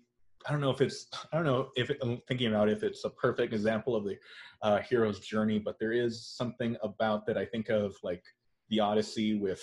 [0.47, 3.03] i don't know if it's i don't know if it, i'm thinking about if it's
[3.05, 4.17] a perfect example of the
[4.61, 8.23] uh, hero's journey but there is something about that i think of like
[8.69, 9.61] the Odyssey with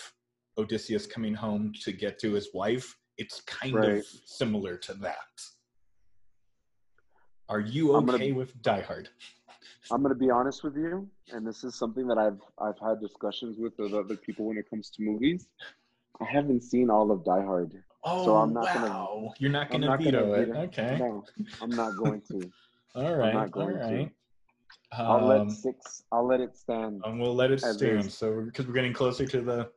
[0.58, 3.90] Odysseus coming home to get to his wife, it's kind right.
[3.98, 5.16] of similar to that.
[7.48, 9.08] Are you I'm gonna- okay with Die Hard?
[9.90, 13.58] I'm gonna be honest with you, and this is something that I've I've had discussions
[13.58, 15.48] with with other people when it comes to movies.
[16.20, 17.82] I haven't seen all of Die Hard.
[18.04, 19.34] Oh, So I'm not gonna- wow.
[19.38, 20.46] You're not going to veto gonna it.
[20.48, 20.98] veto- Okay.
[20.98, 21.24] No,
[21.60, 22.50] I'm not going to.
[22.96, 23.32] All right.
[23.32, 24.10] not All going to.
[24.92, 26.02] I'll let Um, six.
[26.12, 27.00] I'll let it stand.
[27.04, 27.80] and we'll let it stand.
[28.04, 28.12] is.
[28.14, 29.72] So, because we're getting closer to the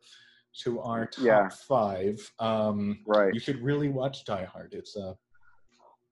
[0.63, 1.49] to our top Yeah.
[1.49, 3.33] five, um, Right.
[3.33, 4.73] you should really watch Die Hard.
[4.73, 5.13] It's uh,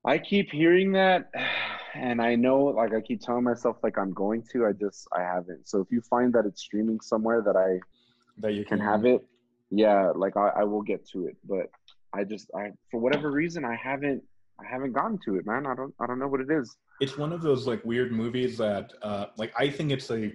[0.05, 1.31] I keep hearing that,
[1.93, 4.65] and I know, like, I keep telling myself, like, I'm going to.
[4.65, 5.67] I just, I haven't.
[5.67, 7.79] So if you find that it's streaming somewhere that I
[8.39, 9.23] that you can have it,
[9.69, 11.37] yeah, like, I, I will get to it.
[11.47, 11.67] But
[12.13, 14.23] I just, I, for whatever reason, I haven't,
[14.59, 15.65] I haven't gotten to it, man.
[15.65, 16.75] I don't, I don't know what it is.
[17.01, 20.31] it's one of those like weird movies that uh like i think it's a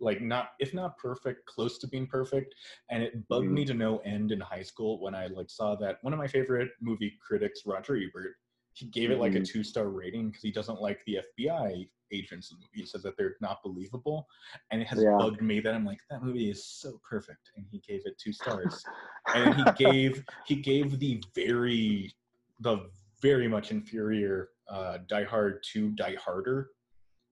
[0.00, 2.54] like not if not perfect close to being perfect
[2.90, 3.52] and it bugged Mhm.
[3.58, 6.26] me to no end in high school when i like saw that one of my
[6.26, 8.36] favorite movie critics roger ebert
[8.76, 9.46] he gave it like a Mhm.
[9.50, 13.02] two star rating because he doesn't like the fbi agents in the movie he says
[13.02, 14.28] that they're not believable
[14.70, 15.16] and it has Yeah.
[15.18, 18.32] bugged me that i'm like that movie is so perfect and he gave it two
[18.32, 18.84] stars
[19.34, 22.12] and he gave he gave the very
[22.60, 22.88] the
[23.22, 26.70] very much inferior uh die hard to die harder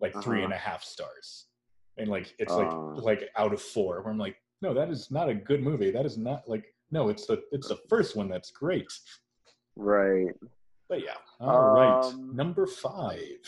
[0.00, 0.44] like three Uh-huh.
[0.46, 1.46] and a half stars
[1.98, 2.59] and like it's Uh.
[2.59, 5.90] like like out of four where i'm like no that is not a good movie
[5.90, 8.90] that is not like no it's the it's the first one that's great
[9.76, 10.33] Right.
[10.88, 13.38] But yeah all right Um, number five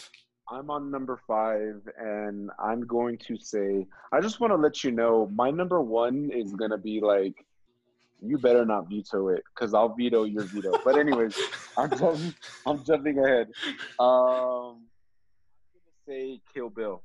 [0.48, 4.92] I'm on number five, and I'm going to say, I just want to let you
[4.92, 7.34] know, my number one is gonna be like,
[8.22, 10.78] you better not veto it, cause I'll veto your veto.
[10.84, 11.36] But anyways,
[11.76, 12.32] I'm jumping,
[12.64, 13.48] I'm jumping ahead.
[13.98, 14.86] Um,
[15.74, 17.02] I'm gonna say Kill Bill.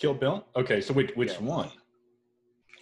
[0.00, 1.70] kill bill okay so which which one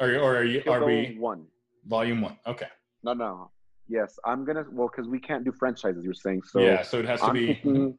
[0.01, 1.45] or, or are you Kill are Bill we one.
[1.87, 2.69] volume one okay
[3.03, 3.51] No, no.
[3.93, 4.65] Yes, I'm gonna.
[4.71, 6.03] Well, cause we can't do franchises.
[6.03, 6.61] You're saying so.
[6.61, 7.99] yeah so it has to I'm be picking.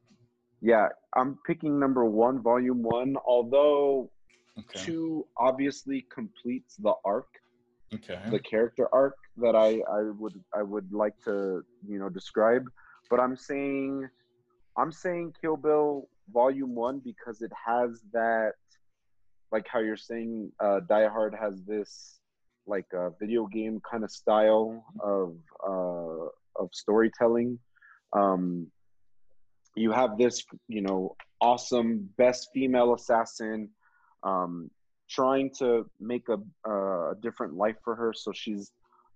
[0.60, 3.16] Yeah, I'm picking number one, volume one.
[3.28, 4.10] Although
[4.58, 7.28] okay two obviously completes the arc.
[7.94, 12.66] okay the character arc that I, I would I would like to you know describe.
[13.12, 14.10] But I'm saying
[14.76, 18.54] I'm saying Kill Bill Volume One because it has that
[19.52, 22.20] like how you're saying uh, Die Hard has this
[22.66, 27.60] like a video game kind of style of uh, of storytelling.
[28.14, 28.68] Um,
[29.76, 33.70] you have this you know awesome best female assassin
[34.24, 34.70] um,
[35.10, 38.14] trying to make a, uh, a different life for her.
[38.14, 38.72] So she's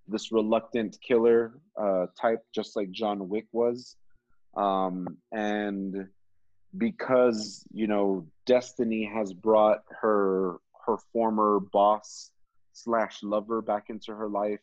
[0.07, 3.95] this reluctant killer uh, type, just like John Wick was.
[4.55, 6.07] Um, and
[6.77, 12.31] because you know destiny has brought her her former boss
[12.77, 14.59] slash lover back into her life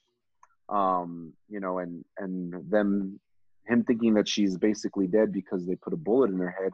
[0.68, 3.18] um you know and and them
[3.66, 6.72] him thinking that she's basically dead because they put a bullet in her head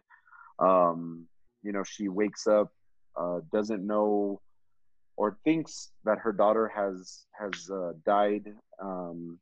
[0.64, 1.26] um
[1.62, 2.72] you know she wakes up
[3.16, 4.40] uh doesn't know
[5.16, 9.38] or thinks that her daughter has has uh, died um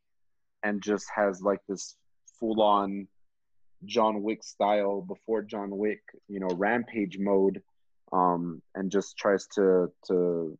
[0.63, 1.97] and just has like this
[2.39, 3.07] full on
[3.85, 7.63] John Wick style before John Wick, you know, rampage mode,
[8.13, 10.59] um, and just tries to to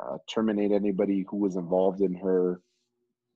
[0.00, 2.60] uh, terminate anybody who was involved in her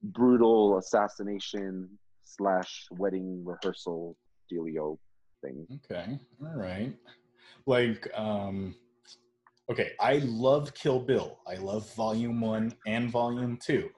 [0.03, 1.89] brutal assassination
[2.23, 4.17] slash wedding rehearsal
[4.51, 4.97] dealio
[5.43, 5.65] thing.
[5.75, 6.19] Okay.
[6.41, 6.93] All right.
[7.65, 8.75] Like, um,
[9.71, 11.39] okay, I love Kill Bill.
[11.47, 13.89] I love Volume One and Volume Two.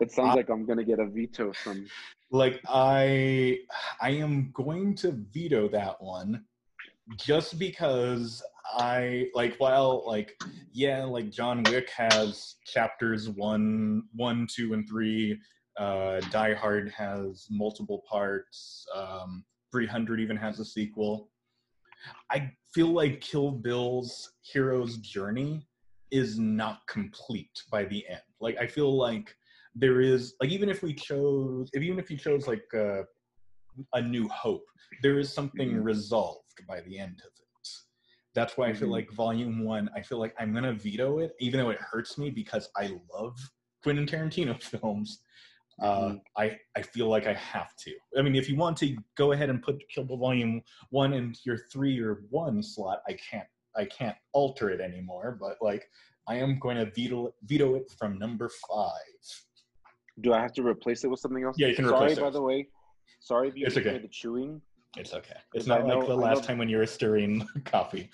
[0.00, 1.86] It sounds I- like I'm gonna get a veto from.
[2.30, 3.60] Like, I,
[4.00, 6.44] I am going to veto that one,
[7.16, 9.56] just because I like.
[9.56, 10.36] While like,
[10.72, 15.38] yeah, like John Wick has chapters one, one, two, and three.
[15.78, 18.86] Uh, Die Hard has multiple parts.
[18.94, 21.30] Um, 300 even has a sequel.
[22.30, 25.66] I feel like Kill Bill's hero's journey
[26.10, 28.20] is not complete by the end.
[28.40, 29.34] Like I feel like
[29.74, 33.02] there is like even if we chose if even if you chose like uh,
[33.94, 34.64] a new hope,
[35.02, 35.84] there is something Mhm.
[35.84, 37.43] resolved by the end of it.
[38.34, 38.92] That's why I feel Mhm.
[38.92, 42.30] like volume one, I feel like I'm gonna veto it, even though it hurts me
[42.30, 43.38] because I love
[43.82, 45.20] Quentin Tarantino films.
[45.80, 46.22] Uh, Mhm.
[46.36, 47.94] I I feel like I have to.
[48.16, 51.34] I mean, if you want to go ahead and put Kill Bill Volume One in
[51.44, 55.36] your three or one slot, I can't I can't alter it anymore.
[55.40, 55.90] But like,
[56.28, 59.44] I am going to veto veto it from number five.
[60.20, 61.56] Do I have to replace it with something else?
[61.58, 62.68] Yeah, you can Sorry, replace it by the way.
[63.20, 63.90] Sorry if you It's okay.
[63.90, 64.62] hear the chewing.
[64.96, 65.34] It's okay.
[65.52, 68.10] It's Because I not like the last time when you were stirring coffee.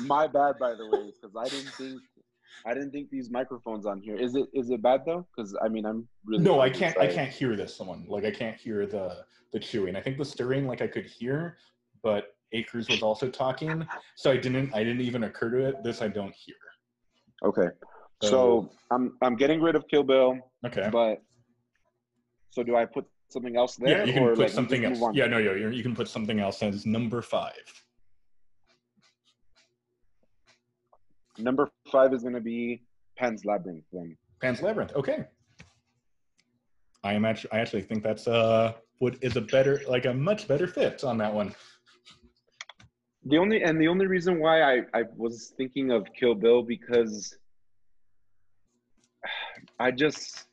[0.00, 2.00] My bad, by the way, because I didn't think
[2.66, 4.16] I didn't think these microphones on here.
[4.16, 5.26] Is it is it bad though?
[5.34, 6.94] Because I mean, I'm really no, I can't.
[6.94, 9.96] so I can't hear this Someone Like I can't hear the the chewing.
[9.96, 11.56] I think the stirring, like I could hear,
[12.02, 14.74] but Acres was also talking, so I didn't.
[14.74, 15.82] I didn't even occur to it.
[15.84, 16.56] This I don't hear.
[17.44, 17.68] Okay,
[18.22, 20.88] so I'm I'm getting rid of Kill Bill, Okay.
[20.92, 21.22] but
[22.50, 23.98] so do I put something else there?
[23.98, 25.00] yeah, you can or, put like, something else.
[25.12, 27.64] Yeah, no, yeah, you you can put something else as number five.
[31.38, 32.82] Number five is gonna be
[33.16, 33.84] Pan's Labyrinth.
[33.92, 34.92] Then Pan's Labyrinth.
[34.94, 35.24] Okay.
[37.02, 37.52] I am actually.
[37.52, 41.16] I actually think that's uh what is a better, like a much better fit on
[41.18, 41.54] that one.
[43.24, 47.36] the only and the only reason why I I was thinking of Kill Bill because
[49.78, 50.46] I just.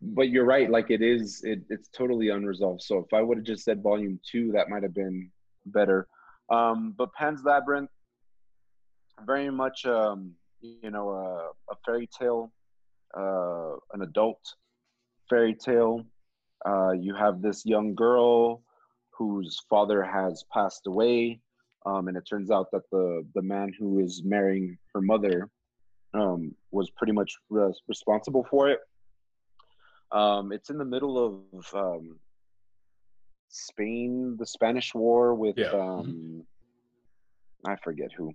[0.00, 0.70] But you're right.
[0.70, 1.42] Like it is.
[1.44, 2.82] It, it's totally unresolved.
[2.82, 5.30] So if I would have just said Volume Two, that might have been
[5.66, 6.06] better.
[6.50, 7.90] Um, but Pan's Labyrinth,
[9.26, 12.52] very much, um, you know, a, a fairy tale,
[13.16, 14.40] uh, an adult
[15.28, 16.04] fairy tale.
[16.64, 18.62] Uh, you have this young girl
[19.10, 21.40] whose father has passed away,
[21.86, 25.48] um, and it turns out that the the man who is marrying her mother
[26.14, 28.78] um, was pretty much res- responsible for it.
[30.10, 32.18] Um, it's in the middle of um,
[33.48, 35.70] Spain, the Spanish War with Yeah.
[35.70, 36.46] um,
[37.66, 38.32] I forget who.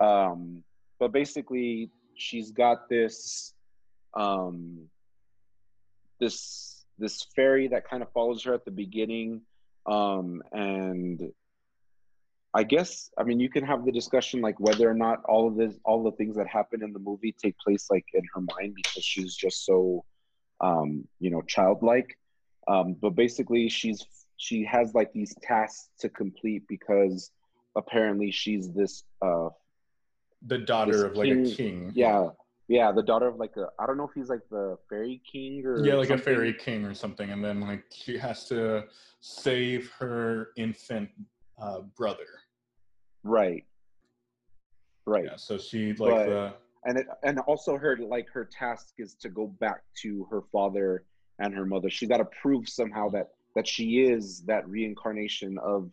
[0.00, 0.64] Um,
[0.98, 3.54] but basically, she's got this
[4.14, 4.88] um,
[6.20, 9.40] this this fairy that kind of follows her at the beginning,
[9.86, 11.32] um, and
[12.54, 15.56] I guess I mean you can have the discussion like whether or not all of
[15.56, 18.74] this all the things that happen in the movie take place like in her mind
[18.76, 20.04] because she's just so
[20.60, 22.16] um, you know childlike.
[22.66, 27.30] Um, but basically, she's she has like these tasks to complete because
[27.76, 29.48] apparently she's this uh,
[30.46, 31.92] The daughter This of like a king.
[31.94, 32.28] yeah
[32.68, 35.64] yeah the daughter of like a I don't know if he's like the fairy king
[35.66, 38.84] or yeah, like a fairy king or something, and then like she has to
[39.20, 41.10] save her infant
[41.58, 42.26] uh, brother.
[43.22, 43.64] right
[45.06, 48.94] right Yeah, so she like But- the and it and also her like her task
[48.98, 51.04] is to go back to her father
[51.38, 51.90] and her mother.
[51.90, 55.90] She's got to prove somehow that that she is that reincarnation of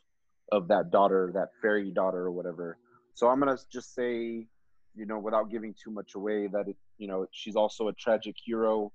[0.51, 2.77] of that daughter that fairy daughter or whatever.
[3.13, 4.47] So i'm gonna just say
[4.95, 8.35] you know without giving too much away that it you know she's also a tragic
[8.43, 8.91] hero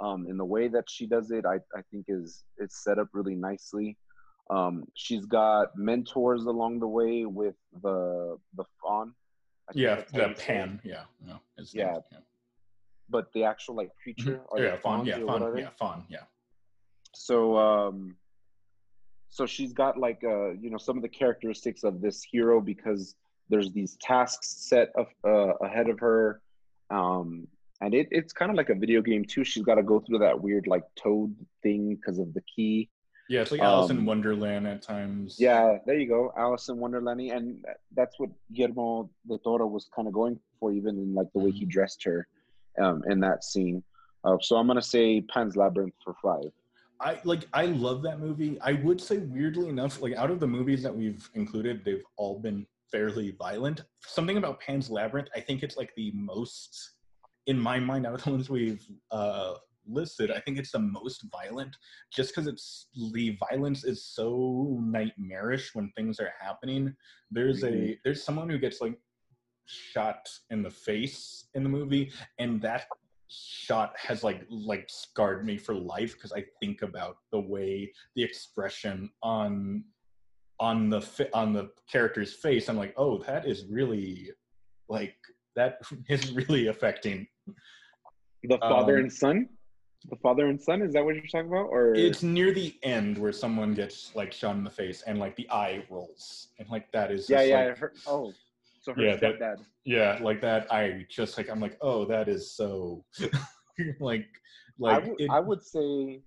[0.00, 3.08] um in the way that she does it i i think is it's set up
[3.12, 3.96] really nicely.
[4.50, 9.14] Um she's got mentors along the way with the the faun
[9.74, 11.98] yeah the you say it pan yeah no it's Yeah,
[13.08, 14.64] but the actual like creature Mm-hmm.
[14.64, 16.24] yeah faun yeah faun yeah faun yeah.
[17.14, 18.16] So um
[19.30, 23.14] so she's got like uh you know some of the characteristics of this hero because
[23.48, 26.40] there's these tasks set of, uh, ahead of her
[26.90, 27.46] um
[27.82, 29.42] and it, it's kind of like a video game too.
[29.42, 32.90] She's got to go through that weird like toad thing because of the key
[33.30, 36.76] yeah it's like Alice in Um, Wonderland at times yeah there you go alice in
[36.84, 37.64] wonderland and
[37.98, 41.52] that's what guillermo del toro was kind of going for even in like the way
[41.60, 42.18] he dressed her
[42.82, 43.82] um in that scene
[44.24, 46.50] uh, so i'm gonna say pan's labyrinth for five
[47.02, 48.58] I like I love that movie.
[48.60, 52.38] I would say weirdly enough, like out of the movies that we've included, they've all
[52.38, 53.78] been fairly violent.
[54.04, 56.72] Something about Pan's Labyrinth, I think it's like the most
[57.46, 59.54] in my mind out of the ones we've uh
[59.86, 61.76] listed, I think it's the most violent
[62.12, 66.94] just because it's the violence is so nightmarish when things are happening.
[67.30, 67.98] There's a Mhm.
[68.04, 68.98] there's someone who gets like
[69.66, 72.86] shot in the face in the movie and that
[73.28, 78.22] shot has like like scarred me for life because I think about the way the
[78.24, 79.84] expression on
[80.58, 82.68] on the fi- on the character's face.
[82.68, 84.30] I'm like, oh, that is really
[84.88, 85.16] like
[85.56, 87.26] that is really affecting.
[88.42, 89.48] the father Um, and son
[90.08, 93.18] the father and son is that what you're talking about or It's near the end
[93.18, 96.90] where someone gets like shot in the face and like the eye rolls and like
[96.92, 98.32] that is yeah just, yeah like, her, oh
[98.80, 100.72] so her Yeah, that- yeah like that.
[100.72, 103.04] I just like I'm like, oh, that is so
[104.00, 104.26] like
[104.78, 106.22] like would- it- I would say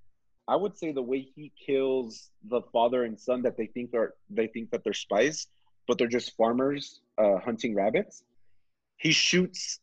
[0.48, 4.14] I would say the way he kills the father and son that they think are
[4.30, 5.48] they think that they're spies,
[5.88, 8.24] but they're just farmers uh, hunting rabbits.
[8.98, 9.80] He shoots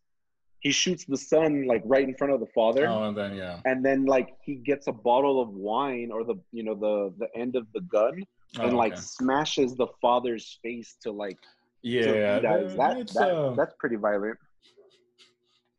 [0.61, 3.61] he shoots the son like right in front of the father, oh, and then yeah.
[3.65, 7.29] and then like he gets a bottle of wine or the you know the the
[7.39, 8.25] end of the gun
[8.59, 9.01] Oh, and like okay.
[9.01, 11.39] smashes the father's face to like
[11.83, 12.75] yeah, he dies.
[12.77, 14.37] that- That, that uh, that's pretty violent.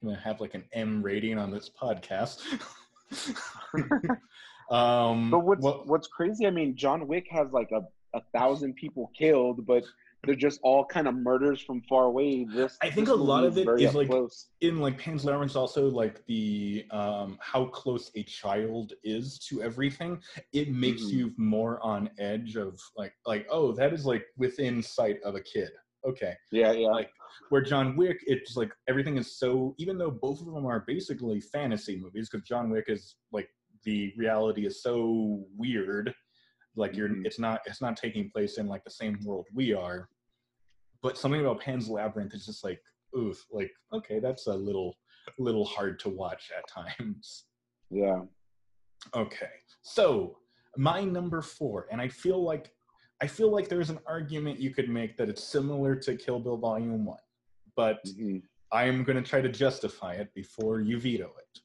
[0.02, 2.40] I'm gonna have like an M rating on this podcast.
[4.72, 6.48] um, But what's well, what's crazy?
[6.48, 7.82] I mean, John Wick has like a,
[8.18, 9.84] a thousand people killed, but
[10.24, 12.46] they're just all kind of murders from far away.
[12.46, 14.48] This I think this a lot of it is, like, close.
[14.62, 20.20] in like Pan's Labyrinth, also like the um how close a child is to everything.
[20.54, 21.12] It makes Mhm.
[21.14, 25.42] you more on edge of like like oh that is like within sight of a
[25.42, 25.70] kid.
[26.06, 26.34] Okay.
[26.52, 27.12] Yeah, yeah, like
[27.50, 29.76] where John Wick, it's like everything is so.
[29.78, 33.50] Even though both of them are basically fantasy movies, because John Wick is like
[33.84, 36.14] the reality is so weird,
[36.76, 37.26] like you're, Mhm.
[37.26, 40.10] it's not, it's not taking place in like the same world we are.
[41.02, 42.82] But something about Pan's Labyrinth is just like,
[43.18, 44.96] oof, like okay, that's a little,
[45.40, 47.46] little hard to watch at times.
[47.90, 48.22] yeah.
[49.16, 49.50] Okay,
[49.82, 50.38] so
[50.78, 52.72] my number four, and I feel like
[53.20, 56.58] I feel like there's an argument you could make that it's similar to Kill Bill
[56.58, 57.20] Volume One,
[57.76, 58.44] but Mhm.
[58.72, 61.60] I am going to try to justify it before you veto it.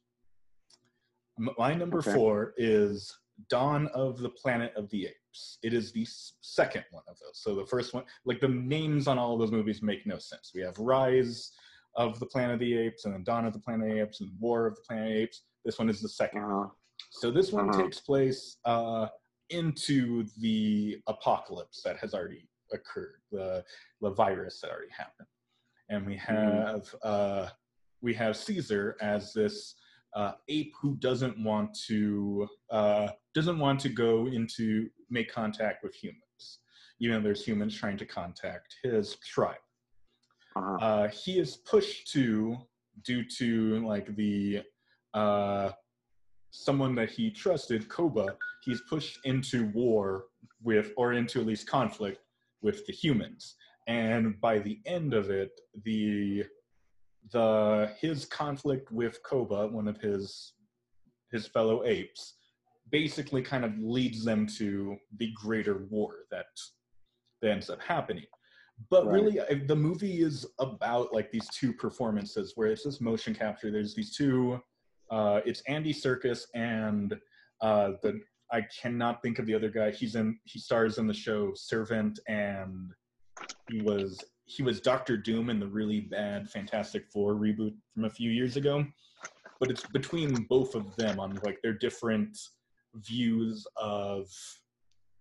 [1.58, 2.12] My number Okay.
[2.14, 3.14] four is
[3.50, 5.58] Dawn of the Planet of the Apes.
[5.62, 6.06] It is the
[6.40, 7.38] second one of those.
[7.38, 10.52] So the first one, like the names on all of those movies make no sense.
[10.54, 11.52] We have Rise
[11.96, 14.20] of the Planet of the Apes, and then Dawn of the Planet of the Apes,
[14.20, 15.42] and War of the Planet of the Apes.
[15.64, 16.42] This one is the second.
[16.42, 16.68] Uh-huh.
[17.10, 17.82] So this one Uh-huh.
[17.82, 19.08] takes place uh,
[19.50, 23.64] into the apocalypse that has already occurred, the
[24.00, 25.28] the virus that already happened,
[25.88, 27.48] and we have uh,
[28.00, 29.74] we have Caesar as this
[30.16, 35.94] uh, ape who doesn't want to uh, doesn't want to go into make contact with
[35.94, 36.42] humans,
[37.00, 39.64] even though there's humans trying to contact his tribe
[40.56, 40.76] Uh-huh.
[40.86, 42.56] uh, he is pushed to
[43.08, 43.48] due to
[43.92, 44.62] like the
[45.14, 45.68] uh,
[46.50, 48.26] someone that he trusted, Koba.
[48.64, 50.24] He's pushed into war
[50.62, 52.20] with, or into at least conflict
[52.62, 53.56] with the humans.
[53.86, 55.52] And by the end of it,
[55.84, 56.44] the
[57.32, 60.54] the his conflict with Koba, one of his
[61.32, 62.34] his fellow apes,
[62.90, 66.46] basically kind of leads them to the greater war that
[67.42, 68.24] that ends up happening.
[68.90, 69.14] But Right.
[69.14, 73.70] really, I- the movie is about like these two performances where it's this motion capture.
[73.70, 74.60] There's these two.
[75.10, 77.18] Uh, it's Andy Serkis and
[77.60, 78.20] uh, the
[78.52, 79.90] I cannot think of the other guy.
[79.90, 80.38] He's in.
[80.44, 82.92] He stars in the show Servant, and
[83.68, 88.10] he was he was Doctor Doom in the really bad Fantastic Four reboot from a
[88.10, 88.86] few years ago.
[89.58, 92.38] But it's between both of them on like their different
[92.94, 94.30] views of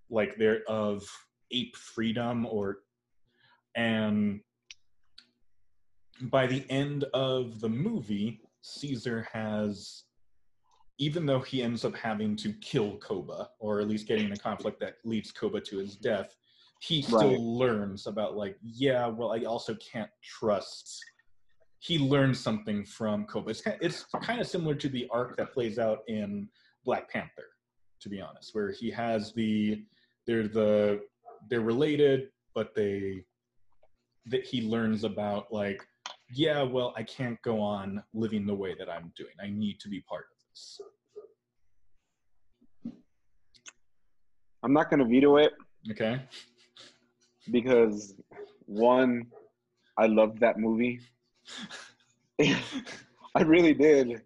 [0.10, 1.04] like their of
[1.52, 2.80] ape freedom or
[3.76, 4.40] and
[6.24, 10.04] by the end of the movie caesar has
[10.98, 14.38] even though he ends up having to kill koba or at least getting in a
[14.38, 16.36] conflict that leads koba to his death
[16.82, 17.40] he still Right.
[17.40, 21.04] learns about like yeah well i also can't trust.
[21.80, 25.54] He learns something from koba it's kind, it's kind of similar to the arc that
[25.54, 26.50] plays out in
[26.84, 27.48] black panther
[28.02, 29.84] to be honest where he has the
[30.26, 31.02] they're the
[31.50, 33.24] they're related but they
[34.26, 35.86] that he learns about like
[36.34, 39.32] yeah well i can't go on living the way that i'm doing.
[39.42, 40.82] I need to be part of this.
[44.64, 45.54] I'm not gonna veto it.
[45.92, 46.20] Okay
[47.52, 48.16] because
[48.66, 49.28] one,
[49.98, 51.00] I loved that movie.
[53.36, 54.22] I really did.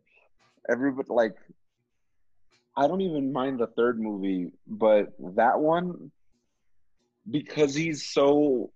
[0.70, 1.36] Everybody like
[2.78, 6.11] I don't even mind the third movie, but that one
[7.30, 8.72] because he's so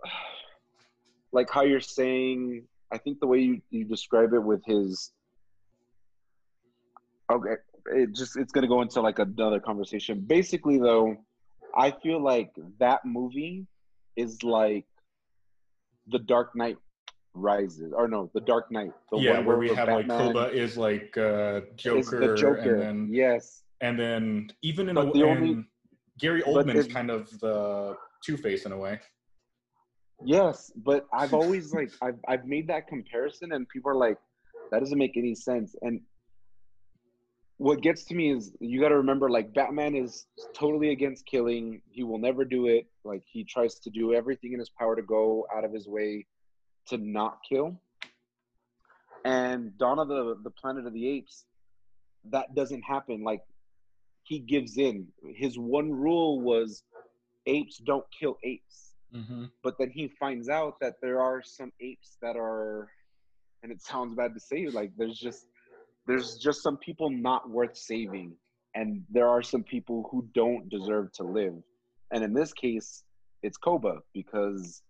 [1.31, 5.11] like how you're saying I think the way you, you describe it with his
[7.31, 7.55] okay
[7.87, 10.21] it just it's gonna go into like another conversation.
[10.21, 11.17] Basically though,
[11.75, 13.67] I feel like that movie
[14.15, 14.85] is like
[16.07, 16.77] the Dark Knight
[17.33, 18.91] Rises, or no, the Dark Knight.
[19.11, 22.35] The yeah one where we have like Batman koba is like uh is joker, the
[22.35, 22.75] Joker.
[22.75, 25.65] and then yes, and then even in But a the only-
[26.19, 28.99] gary Oldman is kind of the two-face in a way
[30.25, 34.17] yes, but I've always like I've I've made that comparison, and people are like,
[34.71, 35.75] that doesn't make any sense.
[35.81, 36.01] And
[37.63, 41.81] what gets to me is you got to remember, like Batman is totally against killing.
[41.89, 42.87] He will never do it.
[43.05, 46.25] Like he tries to do everything in his power to go out of his way
[46.87, 47.79] to not kill.
[49.23, 51.45] And Dawn of the the Planet of the Apes,
[52.31, 53.23] that doesn't happen.
[53.23, 53.43] Like
[54.23, 55.07] he gives in.
[55.33, 56.83] His one rule was
[57.45, 58.91] apes don't kill apes.
[59.15, 59.45] mm-hmm.
[59.63, 62.89] But then he finds out that there are some apes that are,
[63.61, 65.45] and it sounds bad to say, like there's just
[66.05, 68.33] there's just some people not worth saving,
[68.75, 71.55] and there are some people who don't deserve to live.
[72.11, 73.03] And in this case,
[73.41, 74.81] it's Koba because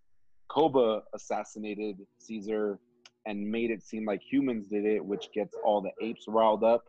[0.49, 2.80] Koba assassinated Caesar
[3.26, 6.86] and made it seem like humans did it, which gets all the apes riled up.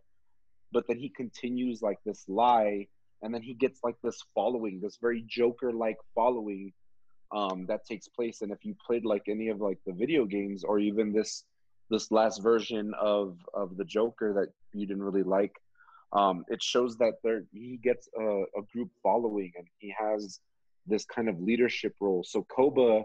[0.73, 2.89] But then he continues like this lie,
[3.23, 6.73] and then he gets like this following, this very Joker like following
[7.33, 8.43] um, that takes place.
[8.43, 11.45] And if you played like any of like the video games or even this
[11.95, 15.55] this last version of of the Joker that you didn't really like,
[16.13, 18.27] um, it shows that there he gets a,
[18.61, 20.41] a group following and he has
[20.87, 22.23] this kind of leadership role.
[22.25, 23.05] So Koba,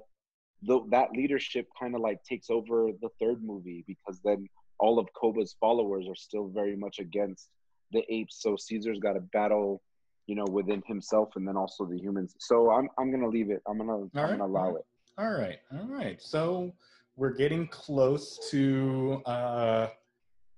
[0.64, 4.48] the, that leadership kind of like takes over the third movie because then
[4.80, 7.50] all of Koba's followers are still very much against
[7.92, 8.42] the apes.
[8.42, 9.82] So Caesar's got to battle,
[10.28, 12.36] you know, within himself and then also the humans.
[12.40, 13.62] So I'm I'm gonna leave it.
[13.68, 14.32] I'm gonna all I'm right.
[14.32, 14.86] gonna allow it.
[15.18, 16.22] All right, all right.
[16.22, 16.74] So
[17.20, 19.88] we're getting close to uh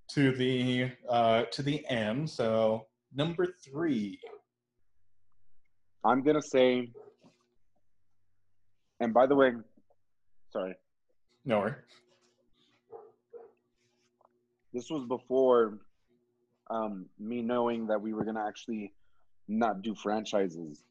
[0.07, 2.29] to the uh to the end.
[2.29, 2.85] So
[3.15, 4.19] number three.
[6.05, 6.91] I'm gonna say
[8.99, 9.53] and by the way,
[10.51, 10.75] sorry.
[11.43, 11.73] No worry.
[14.71, 15.79] This was before
[16.69, 18.93] um, me knowing that we were gonna actually
[19.47, 20.83] not do franchises.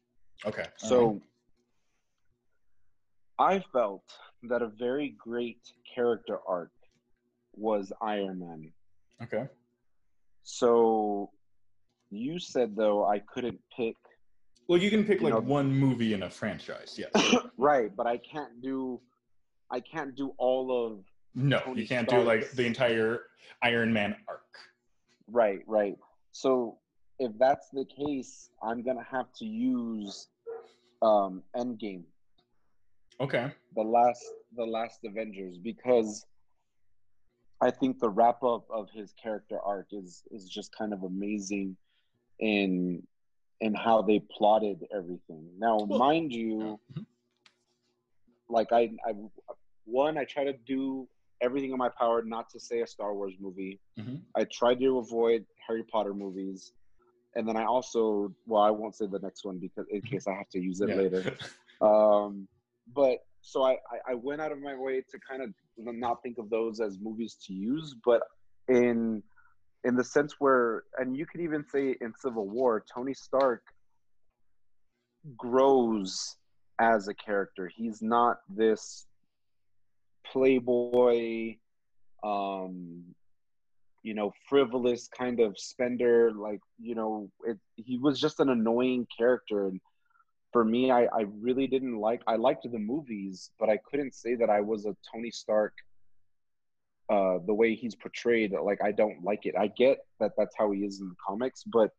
[0.45, 0.65] Okay.
[0.75, 1.21] So
[3.41, 4.03] I felt
[4.43, 5.61] that a very great
[5.95, 6.71] character arc
[7.55, 8.71] was Iron Man.
[9.23, 9.47] Okay.
[10.43, 11.31] So
[12.11, 13.95] you said though I couldn't pick
[14.67, 17.35] well, you can pick you like know, one movie in a franchise, yes.
[17.57, 19.01] right, but I can't do,
[19.69, 20.99] I can't do all of.
[21.35, 22.23] No, Tony you can't Stark's.
[22.23, 23.23] do like the entire
[23.63, 24.41] Iron Man arc.
[25.27, 25.97] Right, right.
[26.31, 26.77] So
[27.19, 30.29] if that's the case, I'm gonna have to use
[31.01, 32.03] um Endgame.
[33.21, 33.51] Okay.
[33.75, 34.23] The last,
[34.55, 36.25] the last Avengers, because
[37.61, 41.77] I think the wrap up of his character arc is is just kind of amazing
[42.39, 43.03] in
[43.61, 45.47] in how they plotted everything.
[45.59, 47.01] Now, well, mind you, mm-hmm.
[48.49, 49.13] like I, I,
[49.85, 51.07] one, I try to do
[51.41, 53.79] everything in my power not to say a Star Wars movie.
[53.99, 54.15] Mm-hmm.
[54.35, 56.73] I try to avoid Harry Potter movies,
[57.35, 60.33] and then I also, well, I won't say the next one because in case I
[60.33, 60.95] have to use it yeah.
[60.95, 61.37] later.
[61.81, 62.47] Um,
[62.93, 63.77] but so I,
[64.07, 67.37] I went out of my way to kind of not think of those as movies
[67.47, 68.21] to use, but
[68.67, 69.23] in
[69.83, 73.63] in the sense where, and you could even say in Civil War, Tony Stark
[75.37, 76.35] grows
[76.79, 77.71] as a character.
[77.75, 79.05] He's not this
[80.31, 81.55] playboy,
[82.23, 83.03] um,
[84.03, 86.31] you know, frivolous kind of spender.
[86.31, 89.67] Like, you know, it, he was just an annoying character.
[89.67, 89.81] And
[90.51, 94.35] for me, I, I really didn't like, I liked the movies, but I couldn't say
[94.35, 95.73] that I was a Tony Stark
[97.11, 99.53] uh, the way he's portrayed, like I don't like it.
[99.59, 101.89] I get that that's how he is in the comics, but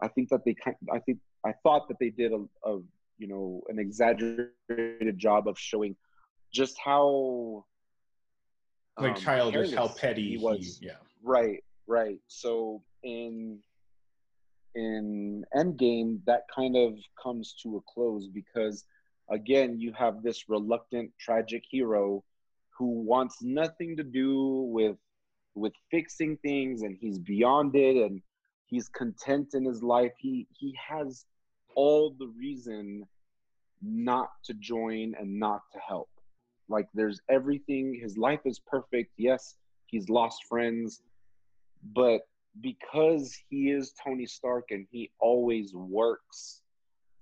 [0.00, 2.78] I think that they kind, I think I thought that they did a, a
[3.18, 5.96] you know an exaggerated job of showing
[6.52, 7.64] just how
[8.96, 10.78] like um, childish, how petty he was.
[10.80, 12.20] He, yeah, right, right.
[12.28, 13.58] So in
[14.74, 18.84] in Endgame, that kind of comes to a close because
[19.30, 22.24] again, you have this reluctant, tragic hero
[22.76, 24.96] who wants nothing to do with
[25.54, 28.22] with fixing things and he's beyond it and
[28.66, 30.12] he's content in his life.
[30.18, 31.24] He he has
[31.74, 33.06] all the reason
[33.82, 36.10] not to join and not to help.
[36.68, 37.98] Like there's everything.
[38.00, 39.12] His life is perfect.
[39.16, 39.56] Yes
[39.90, 41.02] he's lost friends
[41.94, 42.22] but
[42.60, 46.62] because he is Tony Stark and he always works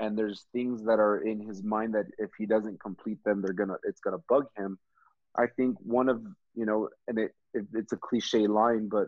[0.00, 3.52] and there's things that are in his mind that if he doesn't complete them they're
[3.52, 4.78] gonna it's gonna bug him
[5.36, 6.22] I think one of
[6.58, 9.06] you know, and it, it it's a cliche line, but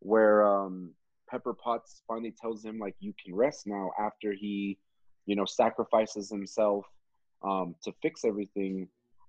[0.00, 0.92] where um,
[1.30, 4.78] Pepper Potts finally tells him like you can rest now after he,
[5.24, 6.84] you know, sacrifices himself
[7.42, 8.88] um, to fix everything.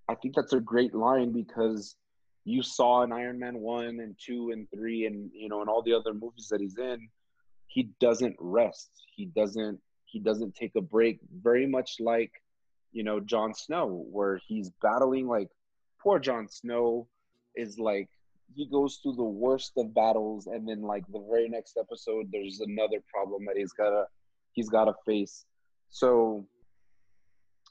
[0.10, 1.96] I think that's a great line because
[2.46, 5.82] you saw in Iron Man one and two and three and you know and all
[5.82, 7.08] the other movies that he's in,
[7.68, 8.90] he doesn't rest.
[9.16, 11.20] He doesn't he doesn't take a break.
[11.42, 12.32] Very much like
[12.92, 15.50] you know Jon Snow, where he's battling like
[16.02, 17.08] poor Jon Snow
[17.56, 18.10] is like
[18.56, 22.60] he goes through the worst of battles and then like the very next episode there's
[22.60, 24.06] another problem that he's gotta
[24.52, 25.46] he's gotta face.
[25.90, 26.46] So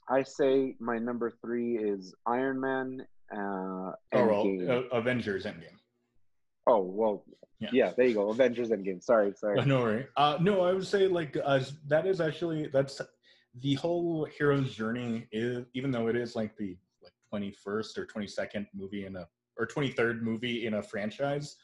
[0.09, 3.05] I say my number three is Iron Man.
[3.31, 5.77] Uh, oh, well, uh, Avengers Endgame.
[6.67, 7.25] Oh well,
[7.59, 7.69] yeah.
[7.73, 7.93] yeah.
[7.95, 9.03] There you go, Avengers Endgame.
[9.03, 9.63] Sorry, sorry.
[9.65, 10.07] no worry.
[10.15, 13.01] Uh, no, I would say like uh, that is actually that's
[13.61, 18.65] the whole hero's journey is even though it is like the like 21st or 22nd
[18.73, 21.57] movie in a or 23rd movie in a franchise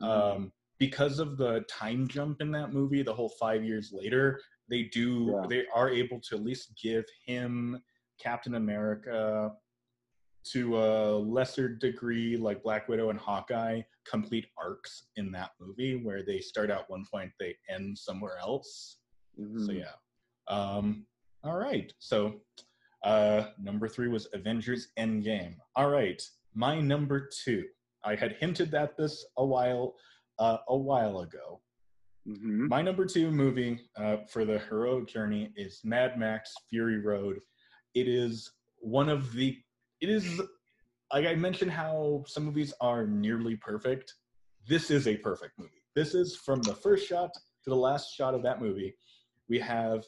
[0.00, 0.10] mm-hmm.
[0.10, 4.40] um, because of the time jump in that movie the whole five years later
[4.70, 5.46] they do yeah.
[5.48, 7.78] they are able to at least give him
[8.18, 9.52] captain america
[10.52, 16.22] to a lesser degree like black widow and hawkeye complete arcs in that movie where
[16.22, 18.98] they start out one point they end somewhere else
[19.40, 19.64] mm-hmm.
[19.64, 19.94] so yeah
[20.48, 21.06] um,
[21.42, 22.40] all right so
[23.04, 25.56] Uh, number three was Avengers Endgame.
[25.76, 26.22] All right,
[26.54, 27.64] my number two.
[28.02, 29.92] I had hinted at this a while
[30.38, 31.60] uh, a while ago.
[32.24, 37.40] hmm My number two movie uh, for the heroic journey is Mad Max Fury Road.
[37.94, 39.58] It is one of the.
[40.04, 40.42] It is
[41.14, 44.12] like I mentioned how some movies are nearly perfect.
[44.68, 45.82] This is a perfect movie.
[45.94, 48.94] This is from the first shot to the last shot of that movie.
[49.48, 50.04] We have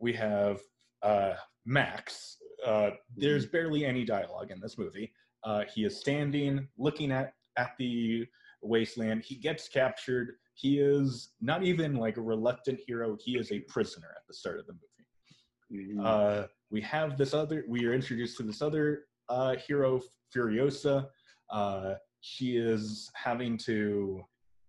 [0.00, 0.60] we have
[1.02, 1.32] uh,
[1.64, 2.36] Max.
[2.66, 5.14] Uh, there's barely any dialogue in this movie.
[5.44, 8.26] Uh, he is standing, looking at at the
[8.60, 9.24] wasteland.
[9.24, 10.32] He gets captured.
[10.52, 13.16] He is not even like a reluctant hero.
[13.18, 15.94] He is a prisoner at the start of the movie.
[15.94, 16.04] Mhm.
[16.04, 17.64] Uh, we have this other.
[17.66, 20.00] We are introduced to this other uh, hero,
[20.34, 21.08] Furiosa.
[21.50, 24.22] Uh, she is having to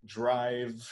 [0.06, 0.88] drive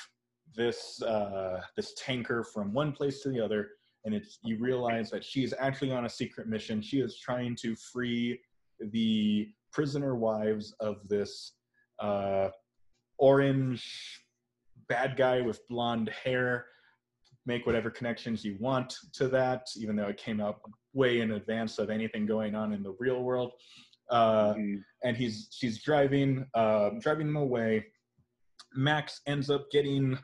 [0.56, 3.70] this uh, this tanker from one place to the other,
[4.06, 6.82] and it's you realize that she is actually on a secret mission.
[6.82, 8.40] She is trying to free
[8.80, 11.54] the prisoner wives of this
[12.00, 12.50] uh,
[13.18, 14.22] orange
[14.90, 16.66] bad guy with blonde hair.
[17.48, 20.60] Make whatever connections you want to that, even though it came out
[20.94, 23.54] way in advance of anything going on in the real world.
[24.10, 24.84] Uh, Mhm.
[25.04, 27.86] and he's she's driving uh, driving him away.
[28.76, 30.18] Max ends up getting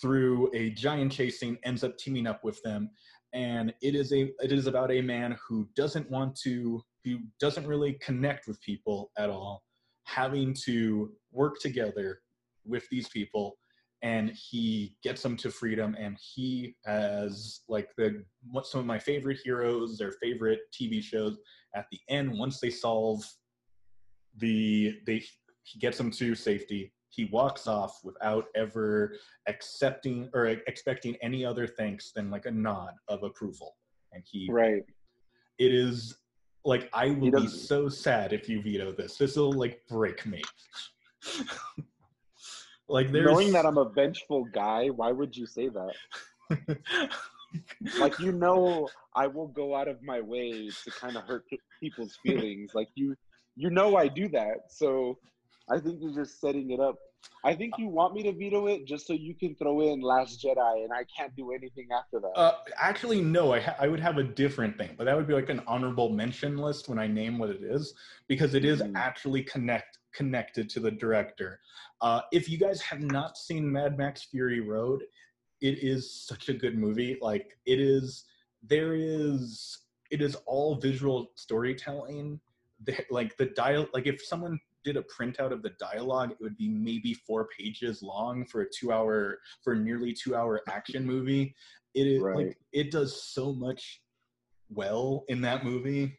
[0.00, 2.90] through a giant chasing, ends up teaming up with them,
[3.32, 7.66] and it is a it is about a man who doesn't want to who doesn't
[7.66, 9.62] really connect with people at all,
[10.04, 12.20] having to work together
[12.64, 13.58] with these people
[14.04, 18.98] and he gets them to freedom and he has like the what some of my
[18.98, 21.38] favorite heroes their favorite tv shows.
[21.74, 23.24] At the end once they solve
[24.36, 25.24] the they
[25.64, 26.92] he gets them to safety.
[27.08, 29.16] He walks off without ever
[29.48, 33.76] accepting or expecting any other thanks than like a nod of approval.
[34.12, 34.82] And he Right.
[35.58, 36.18] it is
[36.66, 39.16] like i will be so sad if you veto this.
[39.16, 40.42] This will like break me
[42.88, 46.78] like there's Knowing that I'm a vengeful guy, why would you say that?
[47.98, 51.44] Like you know, I will go out of my way to kind of hurt
[51.80, 52.72] people's feelings.
[52.74, 53.14] Like you,
[53.56, 54.70] you know, I do that.
[54.70, 55.18] So
[55.70, 56.96] I think you're just setting it up.
[57.44, 60.42] I think you want me to veto it just so you can throw in Last
[60.42, 62.32] Jedi, and I can't do anything after that.
[62.36, 63.52] Uh, actually, no.
[63.52, 66.08] I ha- I would have a different thing, but that would be like an honorable
[66.08, 67.94] mention list when I name what it is,
[68.28, 68.92] because it is Mhm.
[68.96, 71.60] actually connect connected to the director.
[72.00, 75.02] Uh, if you guys have not seen Mad Max Fury Road,
[75.60, 77.18] it is such a good movie.
[77.20, 78.24] Like it is,
[78.62, 79.78] there is,
[80.10, 82.40] it is all visual storytelling.
[83.10, 86.68] Like the dial, like if someone did a printout of the dialogue, it would be
[86.68, 91.54] maybe four pages long for a two-hour, for a nearly two-hour action movie
[91.94, 92.36] it is Right.
[92.36, 94.02] like it does so much
[94.68, 96.18] well in that movie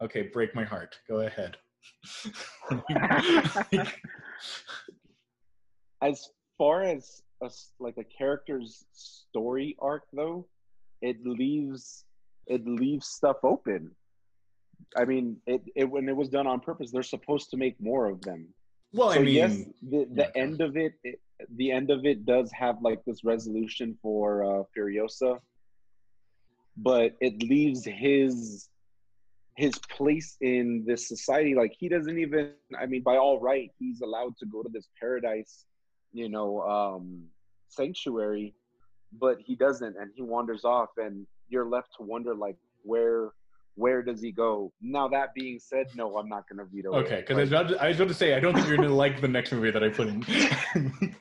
[0.00, 1.56] okay break my heart go ahead
[6.02, 10.46] as far as a like a character's story arc though
[11.02, 12.04] it leaves
[12.46, 13.90] it leaves stuff open
[14.96, 18.06] i mean it, it when it was done on purpose they're supposed to make more
[18.08, 18.48] of them
[18.92, 20.42] well so i mean yes the, the yeah.
[20.42, 21.20] end of it, it
[21.56, 25.38] the end of it does have like this resolution for uh furiosa
[26.76, 28.68] but it leaves his
[29.58, 31.52] his place in this society.
[31.54, 34.88] Like he doesn't even i mean by all right he's allowed to go to this
[35.00, 35.64] paradise
[36.12, 37.24] you know um
[37.68, 38.54] sanctuary
[39.24, 43.30] but he doesn't and he wanders off and you're left to wonder like where
[43.74, 44.72] where does he go?
[44.82, 46.98] Now that being said no i'm not gonna veto it.
[47.04, 48.94] okay because I, was to- I was about to say i don't think you're gonna
[49.06, 50.24] like the next movie that i put in.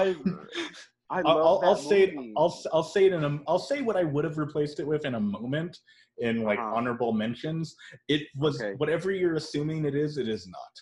[0.00, 0.16] I
[1.12, 2.14] i I'll, I'll, I'll say it.
[2.36, 3.38] I'll I'll say it in a.
[3.46, 5.76] I'll say what I would have replaced it with in a moment
[6.18, 6.74] in like Uh-huh.
[6.76, 7.74] honorable mentions.
[8.08, 8.74] It was Okay.
[8.78, 10.16] whatever you're assuming it is.
[10.16, 10.74] It is not.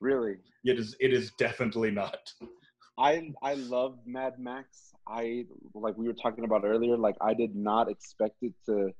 [0.00, 0.96] really It is.
[1.00, 2.18] It is definitely not.
[2.98, 4.92] I I love Mad Max.
[5.06, 6.96] I like we were talking about earlier.
[6.96, 8.90] Like I did not expect it to.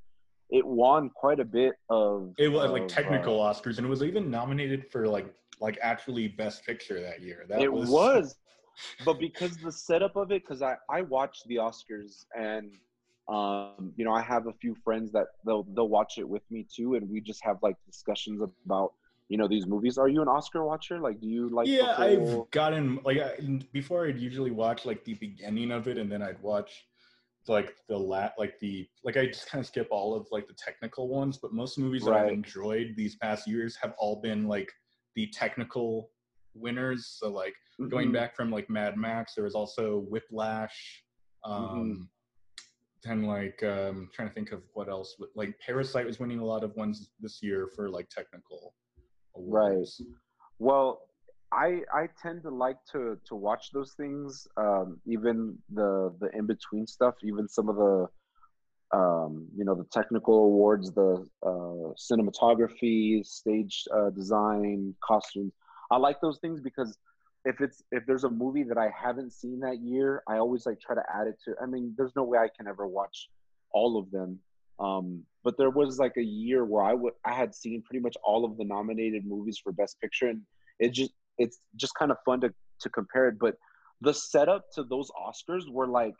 [0.51, 2.35] It won quite a bit of.
[2.39, 5.79] It was of, like technical uh, Oscars, and it was even nominated for like like
[5.83, 7.47] actually Best Picture that year.
[7.49, 8.37] That it was, was,
[9.05, 12.73] but because the setup of it, because I I watched the Oscars and
[13.29, 16.67] um you know I have a few friends that they'll they'll watch it with me
[16.73, 18.93] too, and we just have like discussions about
[19.29, 19.99] you know these movies.
[19.99, 21.01] Are you an Oscar watcher?
[21.01, 21.67] Like, do you like?
[21.67, 23.33] yeah, whole- I've gotten like I,
[23.73, 24.07] before.
[24.07, 26.87] I'd usually watch like the beginning of it, and then I'd watch
[27.49, 30.55] like the lat like the like I just kind of skip all of like the
[30.55, 31.39] technical ones.
[31.39, 34.73] But most movies that I've enjoyed these past years have all been like
[35.15, 36.11] the technical
[36.59, 37.17] winners.
[37.19, 37.55] So like
[37.89, 38.15] going Mhm.
[38.15, 41.05] back from like Mad Max, there was also Whiplash.
[41.45, 42.09] Um,
[43.05, 46.65] then like um trying to think of what else like parasite was winning a lot
[46.65, 48.75] of ones this year for like technical
[49.37, 50.03] awards.
[50.59, 51.03] Well,
[51.53, 56.47] I I tend to like to to watch those things, um, even the the in
[56.47, 58.09] between stuff, even some of the
[58.93, 65.53] um, you know the technical awards, the uh, cinematography, stage uh, design, costumes.
[65.91, 66.99] I like those things because
[67.45, 70.81] if it's if there's a movie that I haven't seen that year, I always like
[70.81, 71.55] try to add it to.
[71.63, 73.29] I mean, there's no way I can ever watch
[73.73, 74.41] all of them.
[74.79, 78.17] Um, but there was like a year where I would I had seen pretty much
[78.25, 80.43] all of the nominated movies for Best Picture, and
[80.81, 83.39] it just it's just kind of fun to to compare it.
[83.39, 83.55] But
[84.01, 86.17] the setup to those Oscars were like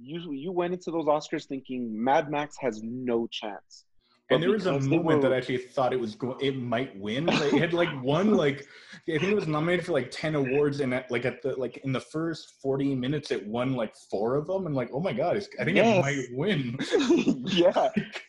[0.00, 3.84] you you went into those Oscars thinking Mad Max has no chance.
[4.30, 6.96] And there was a moment were, that I actually thought it was going, it might
[6.98, 7.26] win.
[7.26, 8.66] Like, it had like won like
[9.08, 11.78] I think it was nominated for like ten awards, and at, like at the like
[11.78, 15.12] in the first forty minutes, it won like four of them, and like oh my
[15.12, 15.96] god, I think yes.
[15.96, 16.78] it might win.
[17.46, 17.88] yeah.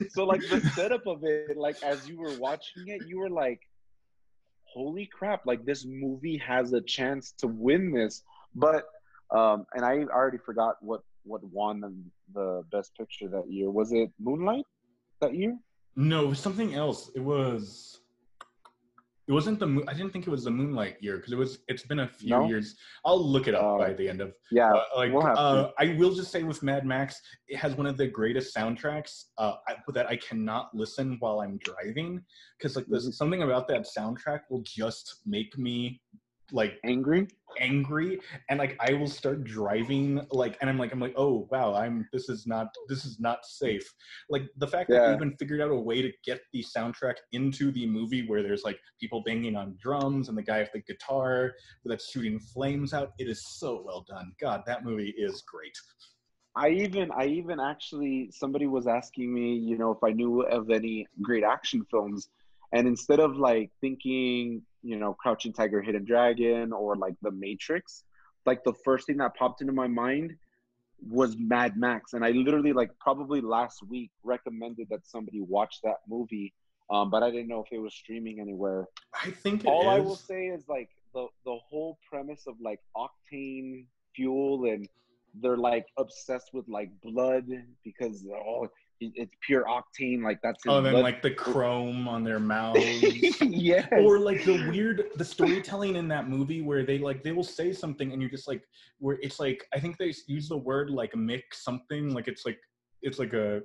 [0.09, 3.61] So like the setup of it, like as you were watching it, you were like,
[4.63, 5.45] holy crap!
[5.45, 8.23] Like this movie has a chance to win this,
[8.55, 8.85] but
[9.29, 11.93] um, and I already forgot what what won the,
[12.33, 13.69] the best picture that year.
[13.69, 14.65] Was it Moonlight
[15.21, 15.57] that year?
[15.95, 17.11] No, it was something else.
[17.15, 17.99] It was.
[19.27, 19.83] It wasn't the.
[19.87, 21.59] I didn't think it was the Moonlight year because it was.
[21.67, 22.47] It's been a few no?
[22.47, 22.75] years.
[23.05, 24.33] I'll look it up uh, by the end of.
[24.51, 27.85] Yeah, uh, like we'll uh, I will just say with Mad Max, it has one
[27.85, 29.55] of the greatest soundtracks uh,
[29.93, 32.23] that I cannot listen while I'm driving
[32.57, 33.11] because like there's mm-hmm.
[33.11, 36.01] something about that soundtrack will just make me
[36.51, 37.27] like angry?
[37.59, 38.17] angry
[38.49, 42.07] and like i will start driving like and i'm like i'm like oh wow i'm
[42.13, 43.83] this is not this is not safe.
[44.29, 44.99] Like the fact yeah.
[44.99, 48.43] that they even figured out a way to get the soundtrack into the movie where
[48.43, 51.53] there's like people banging on drums and the guy with the guitar
[51.85, 54.33] that's shooting flames out it is so well done.
[54.39, 55.77] God that movie is great.
[56.55, 60.69] I even I even actually somebody was asking me, you know, if I knew of
[60.69, 62.29] any great action films
[62.73, 68.03] and instead of like thinking, you know, Crouching Tiger, Hidden Dragon, or like The Matrix,
[68.45, 70.35] like the first thing that popped into my mind
[71.09, 72.13] was Mad Max.
[72.13, 76.53] And I literally, like, probably last week recommended that somebody watch that movie,
[76.89, 78.87] um, but I didn't know if it was streaming anywhere.
[79.23, 79.87] I think all is.
[79.87, 84.87] I will say is like the the whole premise of like octane fuel and
[85.41, 87.45] they're like obsessed with like blood
[87.83, 88.67] because oh
[89.01, 91.03] it's pure octane like that's oh then blood.
[91.03, 92.79] like the chrome on their mouths
[93.41, 97.43] yeah or like the weird the storytelling in that movie where they like they will
[97.43, 98.63] say something and you're just like
[98.99, 102.59] where it's like i think they use the word like mix something like it's like
[103.01, 103.61] it's like a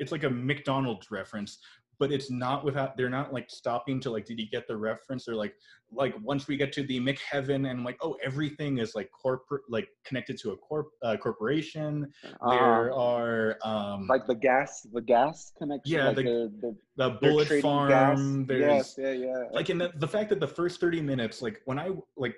[0.00, 1.58] it's like a mcdonald's reference
[2.00, 5.26] but it's not without they're not like stopping to like did you get the reference
[5.26, 5.54] they're like
[5.92, 9.88] like once we get to the McHeaven and like oh everything is like corporate like
[10.04, 12.10] connected to a corp uh, corporation.
[12.40, 17.08] Uh, there are um like the gas the gas connection yeah like the, the, the,
[17.08, 18.48] the bullet farm gas.
[18.48, 19.44] there's yes, yeah yeah.
[19.52, 22.36] like in the, the fact that the first 30 minutes like when I like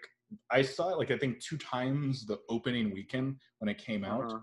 [0.51, 4.25] I saw it like I think two times the opening weekend when it came out
[4.25, 4.39] uh-huh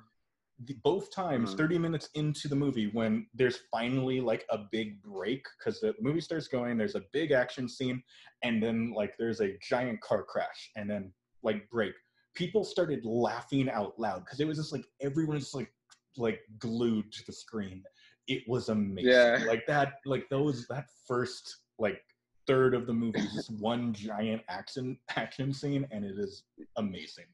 [0.66, 1.57] the, both times, mm-hmm.
[1.57, 6.22] 30 minutes into the movie, when there's finally like a big break, because the movie
[6.22, 8.01] starts going, there's a big action scene,
[8.43, 11.12] and then like there's a giant car crash, and then
[11.43, 11.93] like break.
[12.36, 15.72] People started laughing out loud because it was just like everyone's like
[16.18, 17.84] like glued to the screen.
[18.28, 19.12] It was amazing.
[19.12, 19.43] Yeah.
[19.47, 22.01] Like that, like those that first like
[22.47, 26.43] third of the movie is just one giant action action scene, and it is
[26.78, 27.26] amazing.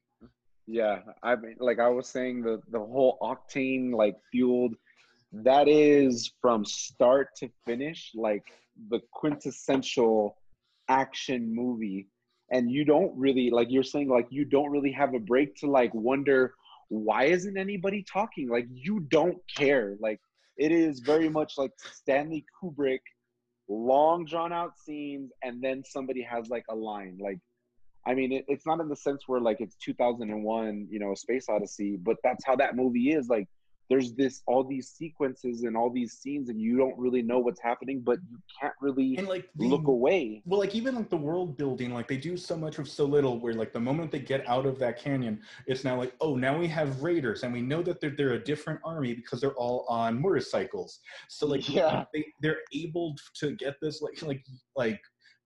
[0.66, 4.74] Yeah, I mean, like I was saying, the the whole octane like fueled,
[5.32, 8.44] that is from start to finish like
[8.90, 10.36] the quintessential
[10.88, 12.08] action movie,
[12.50, 15.70] and you don't really like you're saying like you don't really have a break to
[15.70, 16.54] like wonder
[16.88, 18.48] why isn't anybody talking?
[18.48, 19.96] Like you don't care.
[20.00, 20.20] Like
[20.56, 23.00] it is very much like Stanley Kubrick,
[23.68, 27.38] long drawn out scenes, and then somebody has like a line like
[28.06, 31.46] I mean, it, it's not in the sense where like it's 2001, you know, Space
[31.48, 33.28] Odyssey, but that's how that movie is.
[33.28, 33.48] Like,
[33.88, 37.60] there's this all these sequences and all these scenes, and you don't really know what's
[37.60, 40.42] happening, but you can't really and like the, look away.
[40.44, 43.38] Well, like even like the world building, like they do so much with so little.
[43.38, 46.58] Where like the moment they get out of that canyon, it's now like, oh, now
[46.58, 49.86] we have raiders, and we know that they're they're a different army because they're all
[49.88, 51.00] on motorcycles.
[51.28, 54.44] So like, yeah, they they're able to get this like like
[54.76, 55.00] like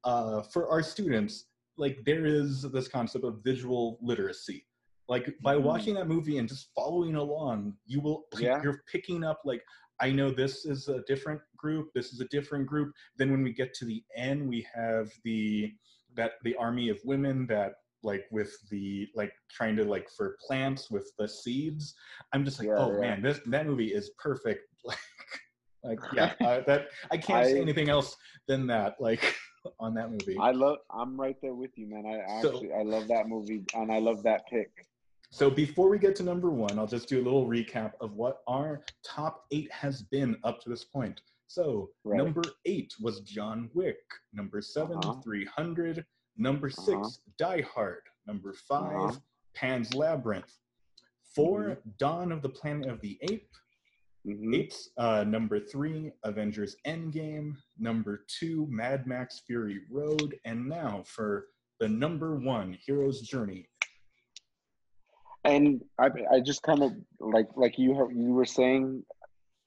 [0.04, 1.44] uh for our students
[1.80, 4.66] like there is this concept of visual literacy
[5.08, 5.64] like by mm-hmm.
[5.64, 8.60] watching that movie and just following along you will yeah.
[8.62, 9.62] you're picking up like
[10.00, 13.52] i know this is a different group this is a different group then when we
[13.52, 15.72] get to the end we have the
[16.14, 17.72] that the army of women that
[18.02, 21.94] like with the like trying to like for plants with the seeds.
[22.32, 23.00] I'm just like, Yeah, oh yeah.
[23.00, 24.62] man, this that movie is perfect.
[25.82, 28.14] Like, like yeah, uh, that I can't say anything else
[28.48, 28.96] than that.
[29.00, 29.34] Like
[29.80, 30.36] on that movie.
[30.38, 30.78] I love.
[30.90, 32.04] I'm right there with you, man.
[32.06, 34.86] I So- actually I love that movie and I love that pick.
[35.32, 38.42] So before we get to number one, I'll just do a little recap of what
[38.48, 41.20] our top eight has been up to this point.
[41.46, 42.16] So Right.
[42.18, 44.00] number eight was John Wick.
[44.32, 45.20] Number 7 Uh-huh.
[45.20, 46.04] 300.
[46.36, 47.08] Number 6 Uh-huh.
[47.38, 48.02] Die Hard.
[48.26, 49.20] Number 5 Uh-huh.
[49.54, 50.52] Pan's Labyrinth.
[51.34, 51.90] 4 Mm-hmm.
[51.98, 53.60] Dawn of the Planet of the Apes.
[54.26, 54.54] Mhm.
[54.54, 54.90] Apes.
[54.96, 57.56] Uh, number three, Avengers Endgame.
[57.78, 60.38] Number two, Mad Max Fury Road.
[60.44, 61.46] And now for
[61.78, 63.66] the number one, Hero's Journey.
[65.44, 69.02] and I, I just kind of like like you have- you were saying,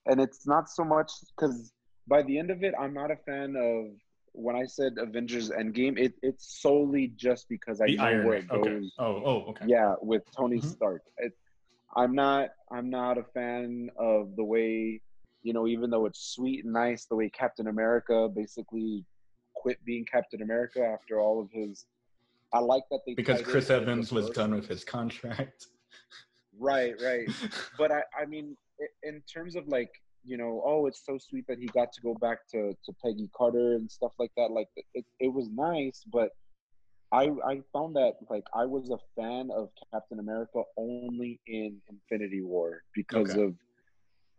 [0.06, 1.72] and it's not so much because
[2.06, 3.86] by the end of it, I'm not a fan of
[4.34, 5.98] when I said Avengers Endgame.
[5.98, 8.60] It it's solely just because I The know Iron where it goes.
[8.66, 8.80] Okay.
[9.00, 9.64] Oh, oh, okay.
[9.66, 10.64] Yeah, with Tony Mhm.
[10.64, 11.02] Stark.
[11.18, 11.32] It,
[11.96, 15.00] I'm not I'm not a fan of the way
[15.42, 19.04] you know even though it's sweet and nice the way Captain America basically
[19.64, 21.86] quit being Captain America after all of his.
[22.52, 25.66] I like that they Because Chris Evans was done with his contract.
[26.58, 27.28] Right, right.
[27.78, 28.56] but I, I mean,
[29.02, 29.90] in terms of like,
[30.24, 33.28] you know, oh, it's so sweet that he got to go back to, to Peggy
[33.36, 34.50] Carter and stuff like that.
[34.50, 36.30] Like, it, it was nice, but
[37.14, 42.42] I, I found that like I was a fan of Captain America only in Infinity
[42.42, 43.42] War because Okay.
[43.44, 43.54] of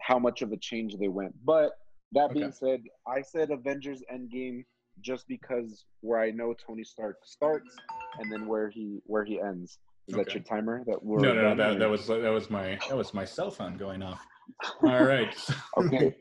[0.02, 1.34] how much of a change they went.
[1.46, 1.72] But
[2.12, 2.56] that being Okay.
[2.60, 4.66] said, I said Avengers Endgame
[5.00, 7.74] just because where I know Tony Stark starts
[8.20, 9.80] and then where he where he ends.
[10.10, 10.84] Is that your timer?
[10.86, 13.52] That we're no, no, no, that, that was that was my that was my cell
[13.52, 14.26] phone going off.
[14.84, 15.34] All right.
[15.78, 16.14] okay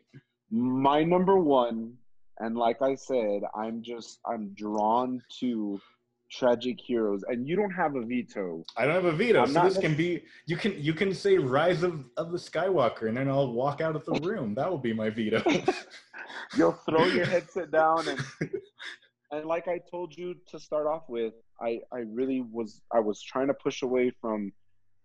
[0.51, 1.95] my number one
[2.39, 5.81] and like i said i'm just i'm drawn to
[6.31, 9.63] tragic heroes and you don't have a veto I don't have a veto, I'm so
[9.63, 13.29] this can be you can you can say Rise of, of the Skywalker and then
[13.29, 14.55] I'll walk out of the room.
[14.55, 15.43] That will be my veto.
[16.57, 18.25] you'll throw your headset down and
[19.31, 23.23] and like i told you to start off with i i really was i was
[23.23, 24.53] trying to push away from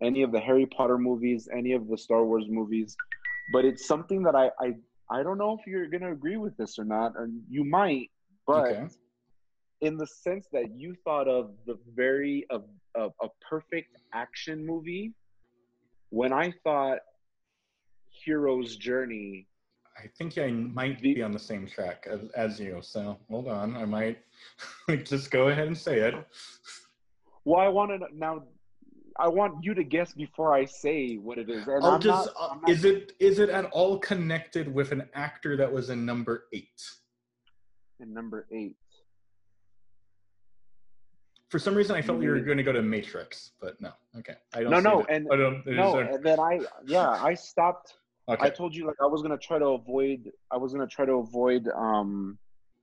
[0.01, 2.95] any of the harry potter movies any of the star wars movies
[3.51, 4.73] but it's something that i i,
[5.11, 8.09] I don't know if you're going to agree with this or not and you might
[8.45, 8.87] but Okay.
[9.81, 12.59] In the sense that you thought of the very a,
[12.95, 15.13] a, a perfect action movie
[16.09, 16.99] when i thought
[18.09, 19.45] hero's journey
[20.01, 22.79] I think I might The- be on the same track as, as you.
[22.81, 24.19] So hold on, I might
[25.03, 26.15] just go ahead and say it.
[27.43, 28.43] well i want to now
[29.19, 32.27] i want you to guess before i say what it is and I'll I'm just.
[32.27, 35.89] not- uh, not- is it is it at all connected with an actor that was
[35.89, 36.81] in number eight?
[37.99, 38.77] in number eight
[41.49, 42.45] For some reason, I felt you were Mm.
[42.45, 43.91] going to go to Matrix, but no.
[44.19, 44.71] Okay, I don't.
[44.71, 45.07] No, no, it.
[45.09, 47.97] and- no and then i yeah i stopped
[48.27, 48.45] Okay.
[48.45, 51.13] i told you like i was gonna try to avoid i was gonna try to
[51.13, 52.37] avoid um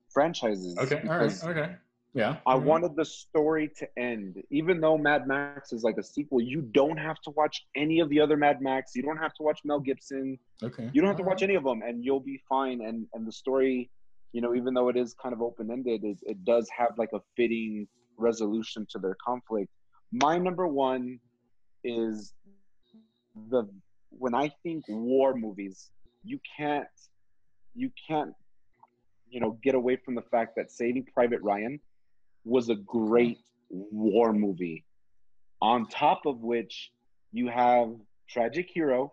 [0.09, 1.03] franchises Okay.
[1.09, 1.45] All right.
[1.45, 1.77] Okay.
[2.15, 2.39] Yeah.
[2.47, 2.63] I right.
[2.63, 4.43] wanted the story to end.
[4.51, 8.09] Even though Mad Max is like a sequel, you don't have to watch any of
[8.09, 8.97] the other Mad Max.
[8.97, 10.39] You don't have to watch Mel Gibson.
[10.63, 10.89] Okay.
[10.95, 11.51] You don't have to watch right.
[11.51, 12.81] any of them, and you'll be fine.
[12.81, 13.91] And and the story,
[14.33, 17.11] you know, even though it is kind of open ended, it, it does have like
[17.13, 17.87] a fitting
[18.19, 19.71] resolution to their conflict.
[20.13, 21.21] My number one
[21.85, 22.33] is
[23.51, 23.69] the
[24.11, 25.91] when I think war movies,
[26.25, 26.87] you can't
[27.75, 28.35] you can't
[29.29, 31.81] you know get away from the fact that Saving Private Ryan
[32.45, 33.39] was a great
[33.71, 34.85] war movie.
[35.61, 36.93] On top of which
[37.33, 37.91] you have
[38.29, 39.13] Tragic Hero.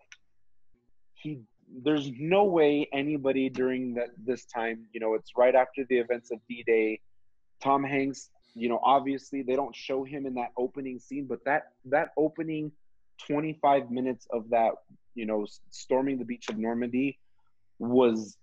[1.14, 1.40] He
[1.82, 6.30] there's no way anybody during that this time, you know, it's right after the events
[6.30, 7.00] of D-Day.
[7.62, 11.72] Tom Hanks, you know, obviously they don't show him in that opening scene, but that
[11.86, 12.70] that opening
[13.26, 14.72] 25 minutes of that,
[15.14, 17.18] you know, storming the beach of Normandy
[17.78, 18.36] was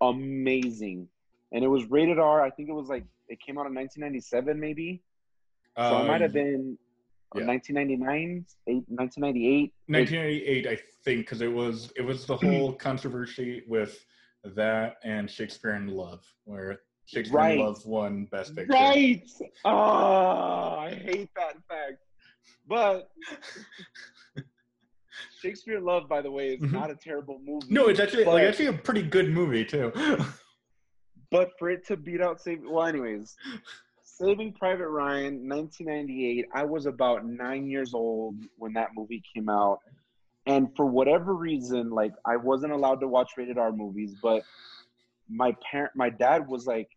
[0.00, 1.08] amazing.
[1.52, 2.42] And it was rated R.
[2.42, 5.02] I think it was like it came out in 1997 maybe.
[5.78, 6.78] So it might have Uh, been
[7.34, 7.46] yeah.
[7.46, 9.72] 1999, eight, 1998.
[9.86, 14.04] 1988, I think, because it was it was the whole controversy with
[14.44, 17.58] that and Shakespeare in Love, where Shakespeare Right.
[17.58, 18.72] in Love won Best Picture.
[18.72, 19.22] Right.
[19.64, 19.70] Oh,
[20.78, 21.98] I hate that fact.
[22.66, 23.10] But
[25.42, 26.72] Shakespeare Love, by the way, is Mhm.
[26.72, 27.66] not a terrible movie.
[27.70, 29.92] No, it's actually like actually a pretty good movie too.
[31.30, 33.36] but for it to beat out Saving, well, anyways,
[34.02, 36.46] Saving Private Ryan, 1998.
[36.54, 39.80] I was about nine years old when that movie came out,
[40.46, 44.42] and for whatever reason, like I wasn't allowed to watch rated R movies, but
[45.28, 46.88] my parent, my dad was like,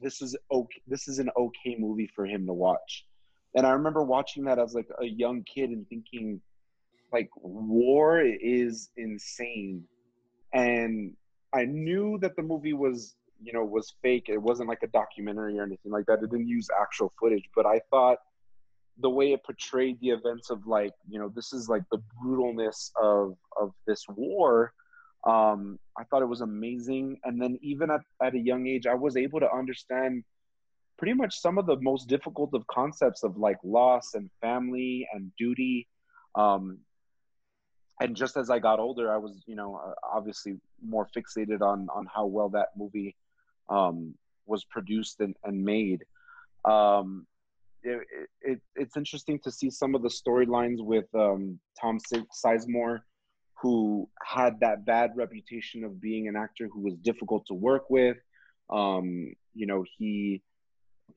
[0.00, 0.82] "This is okay.
[0.86, 3.06] This is an okay movie for him to watch."
[3.54, 6.40] and I remember watching that as like a young kid and thinking,
[7.12, 9.84] like, war is insane.
[10.52, 11.12] And
[11.52, 14.26] I knew that the movie was, you know, was fake.
[14.28, 16.18] It wasn't like a documentary or anything like that.
[16.22, 18.18] It didn't use actual footage, but I thought
[18.98, 22.90] the way it portrayed the events of like, you know, this is like the brutalness
[23.00, 24.72] of of this war.
[25.24, 27.18] Um, I thought it was amazing.
[27.24, 30.24] And then even at, at a young age, I was able to understand
[30.98, 35.32] pretty much some of the most difficult of concepts of like loss and family and
[35.36, 35.88] duty
[36.34, 36.78] um,
[38.00, 41.88] and just as i got older i was you know uh, obviously more fixated on
[41.94, 43.14] on how well that movie
[43.70, 44.14] um,
[44.46, 46.04] was produced and, and made
[46.64, 47.26] um,
[47.82, 48.00] it,
[48.40, 51.98] it, it's interesting to see some of the storylines with um, tom
[52.44, 53.00] sizemore
[53.64, 58.18] who had that bad reputation of being an actor who was difficult to work with.
[58.70, 60.42] Um, you know he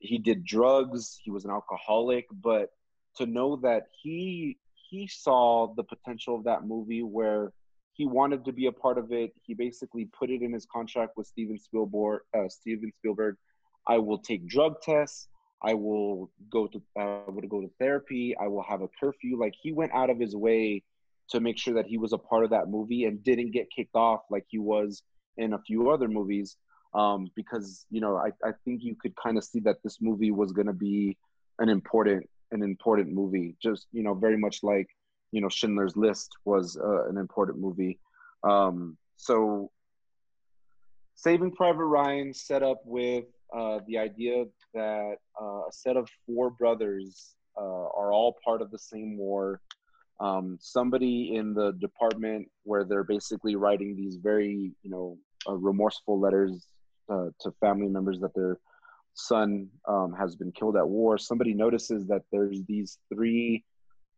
[0.00, 2.70] he did drugs he was an alcoholic but
[3.16, 4.56] to know that he
[4.90, 7.52] he saw the potential of that movie where
[7.92, 11.12] he wanted to be a part of it he basically put it in his contract
[11.16, 13.36] with steven spielberg uh, steven spielberg
[13.86, 15.28] i will take drug tests
[15.62, 19.54] i will go to uh, would go to therapy i will have a curfew like
[19.60, 20.82] he went out of his way
[21.30, 23.94] to make sure that he was a part of that movie and didn't get kicked
[23.94, 25.02] off like he was
[25.36, 26.56] in a few other movies
[26.94, 30.30] um, because you know I, I think you could kind of see that this movie
[30.30, 31.16] was going to be
[31.58, 33.56] an important an important movie.
[33.62, 34.88] Just you know very much like
[35.32, 37.98] you know schindler's list was uh, an important movie.
[38.42, 39.70] Um, so
[41.14, 43.24] saving private ryan set up with
[43.54, 48.70] uh, the idea that uh, a set of four brothers uh, are all part of
[48.70, 49.60] the same war
[50.20, 55.16] um, somebody in the department where they're basically writing these very you know
[55.48, 56.66] uh, remorseful letters
[57.08, 58.58] uh, to family members that their
[59.14, 63.64] son um, has been killed at war, somebody notices that there's these three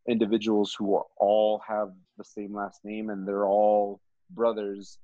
[0.08, 4.98] individuals who all have the same last name and they're all brothers.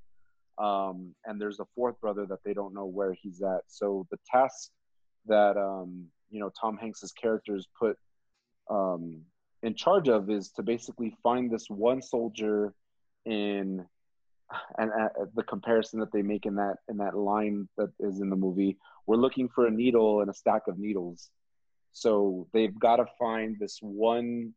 [0.58, 3.62] Um, and there's a fourth brother that they don't know where he's at.
[3.68, 4.70] So the task
[5.26, 7.98] that um, you know Tom Hanks's characters put
[8.70, 9.22] um,
[9.62, 12.72] in charge of is to basically find this one soldier
[13.24, 13.84] in
[14.78, 18.30] and uh, the comparison that they make in that in that line that is in
[18.30, 18.76] the movie
[19.06, 21.30] we're looking for a needle and a stack of needles.
[21.92, 24.52] So they've got to find this one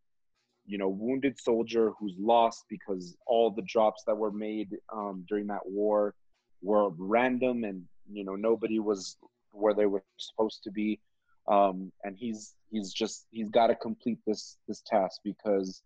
[0.66, 5.48] you know wounded soldier who's lost because all the drops that were made um, during
[5.48, 6.14] that war
[6.62, 9.18] were random and you know nobody was
[9.52, 11.00] where they were supposed to be.
[11.48, 15.82] Um, and he's he's just he's got to complete this this task because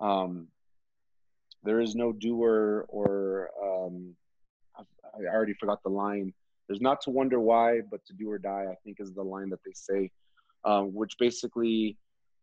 [0.00, 0.48] um,
[1.64, 4.14] there is no doer or um,
[4.76, 6.32] I already forgot the line.
[6.68, 8.66] There's not to wonder why, but to do or die.
[8.70, 10.10] I think is the line that they say,
[10.64, 11.96] um, which basically,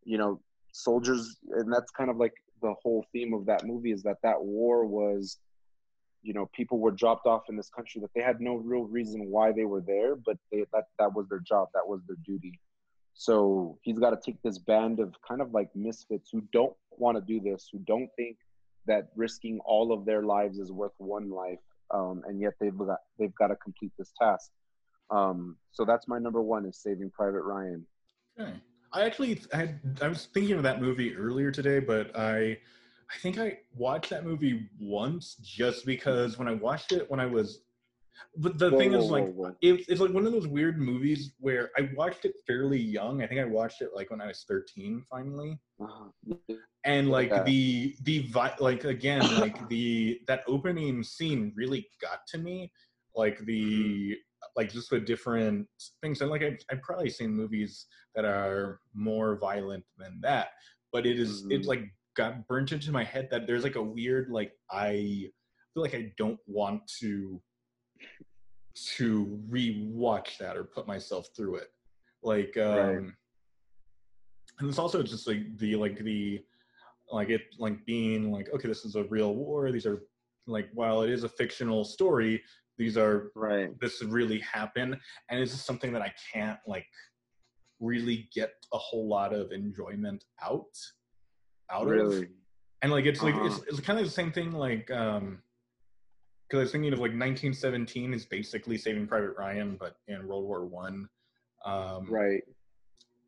[0.04, 0.40] you know,
[0.72, 4.42] soldiers, and that's kind of like the whole theme of that movie is that that
[4.42, 5.38] war was,
[6.22, 9.30] you know, people were dropped off in this country that they had no real reason
[9.30, 12.58] why they were there, but they, that that was their job, that was their duty.
[13.18, 17.16] So he's got to take this band of kind of like misfits who don't want
[17.16, 18.36] to do this, who don't think
[18.86, 21.58] that risking all of their lives is worth one life,
[21.90, 24.50] um, and yet they've got they've got to complete this task.
[25.10, 27.86] Um, so that's my number one is Saving Private Ryan.
[28.38, 28.52] Okay.
[28.92, 32.58] I actually I, I was thinking of that movie earlier today, but I
[33.10, 37.26] I think I watched that movie once just because when I watched it when I
[37.26, 37.60] was
[38.36, 40.78] but the whoa, thing whoa, is like whoa, it, it's like one of those weird
[40.78, 43.22] movies where I watched it fairly young.
[43.22, 45.58] I think I watched it like when I was 13 finally.
[45.80, 46.34] Uh-huh.
[46.84, 47.42] And like yeah.
[47.42, 52.72] the the like again like the that opening scene really got to me.
[53.14, 54.46] Like the mm-hmm.
[54.56, 55.66] like just the different
[56.02, 60.48] things and like I've, I've probably seen movies that are more violent than that
[60.96, 61.52] but it is, mm-hmm.
[61.52, 61.84] it like
[62.16, 65.28] got burnt into my head that there's like a weird like i
[65.74, 67.40] feel like i don't want to
[68.84, 71.68] to re-watch that or put myself through it
[72.22, 72.96] like um right.
[74.58, 76.42] and it's also just like the like the
[77.10, 80.02] like it like being like okay this is a real war these are
[80.46, 82.42] like while it is a fictional story
[82.76, 84.96] these are right this really happened
[85.30, 86.86] and it's just something that i can't like
[87.80, 90.64] really get a whole lot of enjoyment out
[91.70, 92.18] out really?
[92.18, 92.28] of
[92.82, 93.46] and like it's like uh-huh.
[93.46, 95.38] it's, it's kind of the same thing like um
[96.48, 100.44] because I was thinking of like 1917 is basically Saving Private Ryan, but in World
[100.44, 101.08] War One.
[101.64, 102.42] Um, right.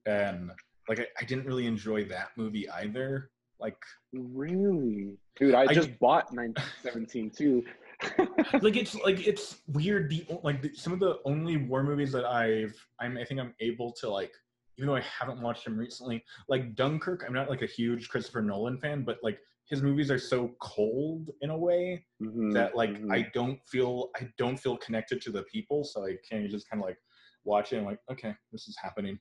[0.07, 0.51] And
[0.89, 3.31] like I, I, didn't really enjoy that movie either.
[3.59, 3.77] Like
[4.13, 7.65] really, dude, I, I just bought 1917 too.
[8.63, 10.09] like it's like it's weird.
[10.09, 13.55] The like the, some of the only war movies that I've I'm I think I'm
[13.61, 14.33] able to like
[14.77, 18.43] even though I haven't watched them recently, like Dunkirk, I'm not like a huge Christopher
[18.43, 22.99] Nolan fan, but like his movies are so cold in a way Mhm, that like
[22.99, 23.13] mhm.
[23.13, 26.83] I don't feel I don't feel connected to the people, so I can just kind
[26.83, 26.99] of like
[27.45, 29.19] watch it and like okay, this is happening.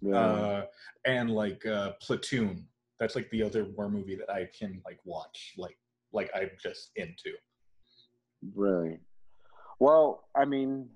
[0.00, 0.16] yeah.
[0.16, 0.66] Uh,
[1.06, 2.66] and like uh, Platoon,
[2.98, 5.76] that's like the other war movie that I can like watch, like
[6.12, 7.32] like I'm just into.
[8.54, 8.98] Really?
[9.80, 10.88] Well, I mean,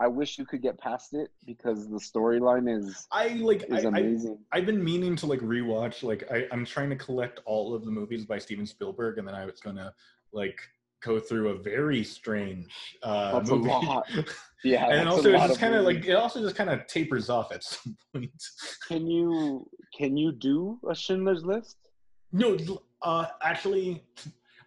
[0.00, 3.88] I wish you could get past it because the storyline is I like is I,
[3.88, 4.38] I amazing.
[4.50, 6.02] I've been meaning to like rewatch.
[6.02, 9.34] Like I, I'm trying to collect all of the movies by Steven Spielberg, and then
[9.34, 9.92] I was gonna
[10.32, 10.58] like
[11.02, 12.72] go through a very strange
[13.02, 13.68] uh, That's a movie.
[13.68, 14.06] lot.
[14.64, 17.52] yeah, and also it's just kind of like it also just kind of tapers off
[17.52, 18.30] at some point.
[18.88, 21.76] Can you can you do a Schindler's List?
[22.32, 22.56] No,
[23.02, 24.02] uh, actually,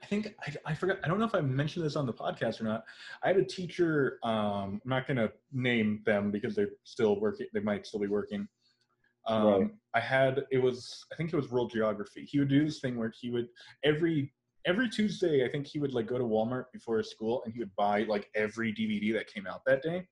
[0.04, 0.98] I think I, I forgot.
[1.04, 2.84] I don't know if I mentioned this on the podcast or not.
[3.24, 4.20] I had a teacher.
[4.22, 7.48] Um, I'm not going to name them because they're still working.
[7.54, 8.48] They might still be working.
[9.26, 9.72] Um, Right.
[9.96, 12.28] I had it was I think it was world geography.
[12.30, 13.48] He would do this thing where he would
[13.86, 14.34] every
[14.66, 15.46] every Tuesday.
[15.46, 18.04] I think he would like go to Walmart before his school and he would buy
[18.04, 20.06] like every DVD that came out that day.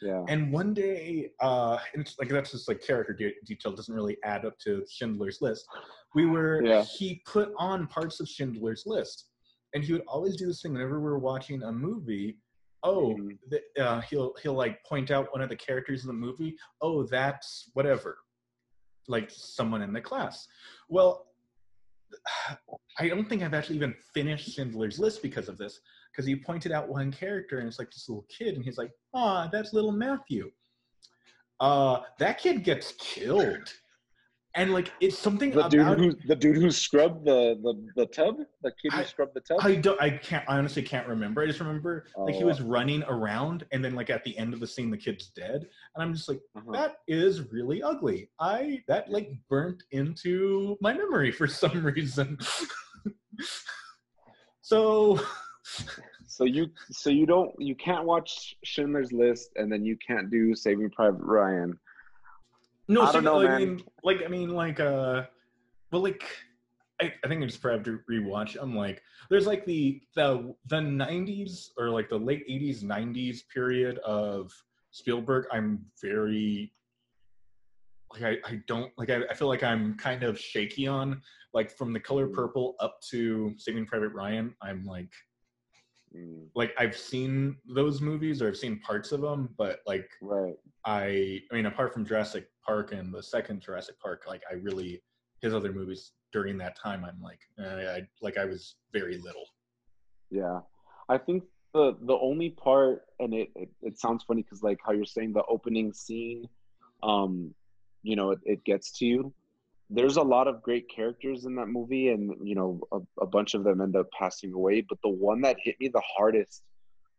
[0.00, 0.24] Yeah.
[0.28, 4.16] And one day, uh, and it's like that's just like character de- detail doesn't really
[4.24, 5.66] add up to Schindler's List.
[6.14, 6.82] We were Yeah.
[6.84, 9.26] he put on parts of Schindler's List,
[9.74, 12.38] and he would always do this thing whenever we were watching a movie.
[12.82, 13.38] Oh, Mhm.
[13.48, 16.56] the, uh, he'll he'll like point out one of the characters in the movie.
[16.80, 18.18] Oh, that's whatever,
[19.08, 20.46] like someone in the class.
[20.88, 21.26] Well,
[22.98, 25.80] I don't think I've actually even finished Schindler's List because of this.
[26.10, 28.92] Because he pointed out one character, and it's like this little kid, and he's like,
[29.12, 30.50] "Ah, that's little Matthew."
[31.60, 33.72] Uh, that kid gets killed,
[34.54, 38.36] and like it's something The dude who the dude who scrubbed the the, the tub,
[38.62, 39.58] the kid who I- scrubbed the tub.
[39.62, 40.00] I don't.
[40.00, 40.44] I can't.
[40.48, 41.42] I honestly can't remember.
[41.42, 42.46] I just remember like he Oh.
[42.46, 45.66] was running around, and then like at the end of the scene, the kid's dead,
[45.94, 46.72] and I'm just like, Uh-huh.
[46.72, 48.30] that is really ugly.
[48.40, 52.38] I that like burnt into my memory for some reason.
[54.62, 55.20] so
[56.26, 60.54] So you so you don't you can't watch Schindler's List and then you can't do
[60.54, 61.78] Saving Private Ryan.
[62.88, 65.24] No, I so, don't know, like, I mean, like I mean, like uh,
[65.92, 66.24] well, like
[67.00, 68.56] I, I think I just probably have to rewatch.
[68.60, 73.98] I'm like, there's like the the the '90s or like the late '80s '90s period
[73.98, 74.50] of
[74.90, 75.46] Spielberg.
[75.52, 76.72] I'm very
[78.12, 81.20] like I, I don't like I, I feel like I'm kind of shaky on
[81.52, 82.32] like from the color Mm.
[82.32, 84.54] purple up to Saving Private Ryan.
[84.62, 85.12] I'm like
[86.16, 90.56] Mm, like I've seen those movies or I've seen parts of them, but like right.
[90.88, 95.02] I I mean apart from Jurassic Park and the second Jurassic Park, like I really
[95.42, 99.44] his other movies during that time I'm like eh, I like I was very little.
[100.30, 100.60] Yeah,
[101.10, 104.92] I think the the only part, and it it, it sounds funny because like how
[104.92, 106.48] you're saying the opening scene,
[107.02, 107.54] um,
[108.02, 109.34] you know, it, it gets to you.
[109.90, 113.52] There's a lot of great characters in that movie, and you know, a, a bunch
[113.52, 114.80] of them end up passing away.
[114.88, 116.62] But the one that hit me the hardest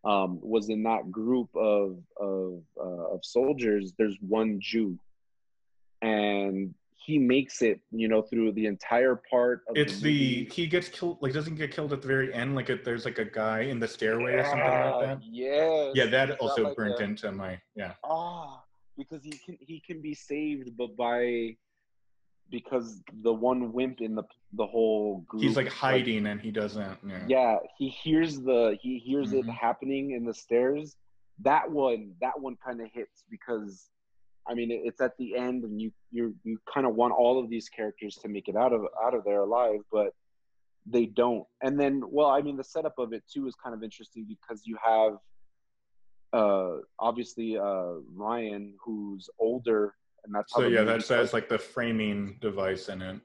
[0.04, 3.94] um, was in that group of of uh, of soldiers.
[3.98, 4.98] There's one Jew,
[6.02, 6.74] and
[7.06, 10.50] he makes it, you know, through the entire part of It's the movie.
[10.52, 13.20] he gets killed like doesn't get killed at the very end like if there's like
[13.20, 15.20] a guy in the stairway or something like that.
[15.24, 15.92] Yes.
[15.96, 17.94] Yeah, that He's also like burnt a- into my yeah.
[18.04, 18.62] Ah,
[18.98, 21.56] because he can he can be saved, but by
[22.52, 24.24] because the one wimp in the
[24.54, 25.44] the whole group.
[25.44, 27.26] He's like hiding and he doesn't yeah.
[27.28, 29.54] yeah, he hears the he hears it Mhm.
[29.54, 30.96] happening in the stairs.
[31.42, 33.90] That one that one kind of hits because.
[34.48, 37.52] I mean, it's at the end, and you you you kind of want all of
[37.52, 40.16] these characters to make it out of out of there alive, but
[40.88, 41.46] they don't.
[41.62, 44.64] And then, well, I mean, the setup of it too is kind of interesting because
[44.66, 45.18] you have
[46.34, 49.94] uh obviously uh Ryan who's older
[50.26, 53.20] and that's how So yeah, that's that's like the framing device in it.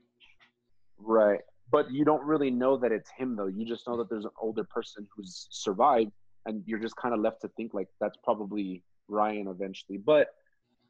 [0.98, 1.40] right
[1.70, 3.46] but you don't really know that it's him though.
[3.46, 6.12] You just know that there's an older person who's survived
[6.46, 9.98] and you're just kind of left to think like that's probably Ryan eventually.
[9.98, 10.28] But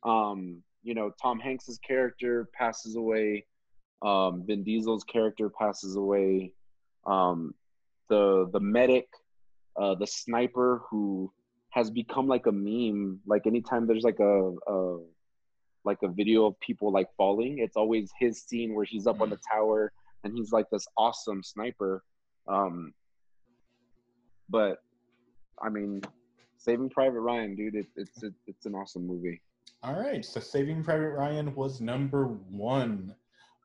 [0.05, 3.47] um you know Tom Hanks's character passes away.
[4.03, 6.53] Um Vin Diesel's character passes away.
[7.07, 7.55] Um
[8.11, 9.09] the the medic
[9.81, 11.33] uh the sniper who
[11.71, 14.99] has become like a meme like anytime there's like a, a
[15.85, 19.31] like a video of people like falling it's always his scene where he's up on
[19.31, 19.93] the tower
[20.25, 22.03] and he's like this awesome sniper
[22.49, 22.93] um
[24.49, 24.79] but
[25.63, 26.01] i mean
[26.59, 29.41] saving private ryan dude it, it's it, it's an awesome movie
[29.83, 33.15] All right, so Saving Private Ryan was number one.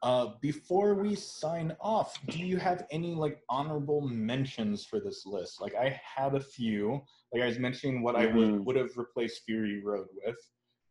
[0.04, 5.62] Uh, before we sign off, do you have any like honorable mentions for this list?
[5.62, 7.02] Like I had a few.
[7.32, 8.66] Like I was mentioning what I would Mhm.
[8.66, 10.40] would have replaced Fury Road with.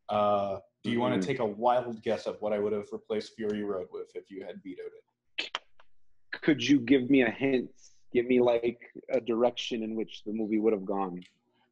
[0.09, 1.21] Uh, Do you want Mhm.
[1.21, 4.31] to take a wild guess of what I would have replaced Fury Road with if
[4.31, 4.93] you had vetoed
[5.39, 5.61] it?
[6.33, 7.71] Could you give me a hint?
[8.13, 8.81] Give me like
[9.11, 11.23] a direction in which the movie would have gone.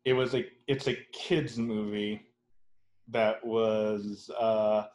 [0.05, 2.27] It was a it's a kids movie
[3.09, 4.87] that was uh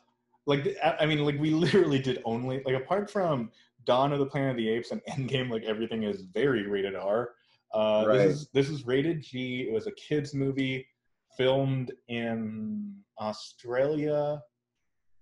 [0.45, 3.51] like I I mean like we literally did only like apart from
[3.85, 7.33] Dawn of the Planet of the Apes and Endgame like everything is very rated R.
[7.73, 8.17] Uh, Right.
[8.17, 9.61] This is this is rated G.
[9.67, 10.85] It was a kids movie
[11.37, 14.41] filmed in Australia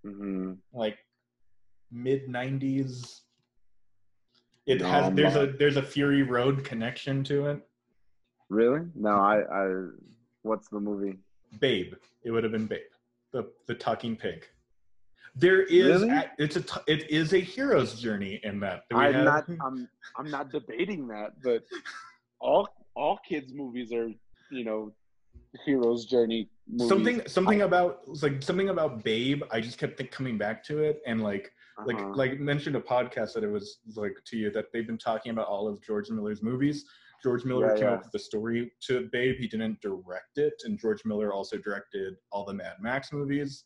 [0.04, 0.98] hmm like
[1.92, 3.20] mid 90s
[4.66, 7.60] it No, has I'm there's a there's a fury road connection to it
[8.48, 8.80] Really?
[8.96, 9.86] No, I, I.
[10.42, 11.18] What's the movie?
[11.60, 12.80] babe it would have been babe
[13.32, 14.46] the the talking pig
[15.36, 16.10] there is Really?
[16.10, 19.44] a- it's a t- it is a hero's journey in that I'm have- not.
[19.66, 19.88] I'm.
[20.18, 21.62] I'm not debating that, but
[22.40, 24.08] all all kids movies are,
[24.50, 24.92] you know,
[25.64, 26.88] hero's journey movies.
[26.88, 31.00] something something about like something about babe i just kept think, coming back to it
[31.06, 31.50] and like
[31.86, 32.12] like Uh-huh.
[32.14, 35.46] like mentioned a podcast that it was like to you that they've been talking about
[35.48, 36.84] all of George Miller's movies.
[37.22, 37.94] George Miller Yeah, came yeah.
[37.94, 39.36] up with the story to Babe.
[39.38, 43.64] He didn't direct it, and George Miller also directed all the Mad Max movies.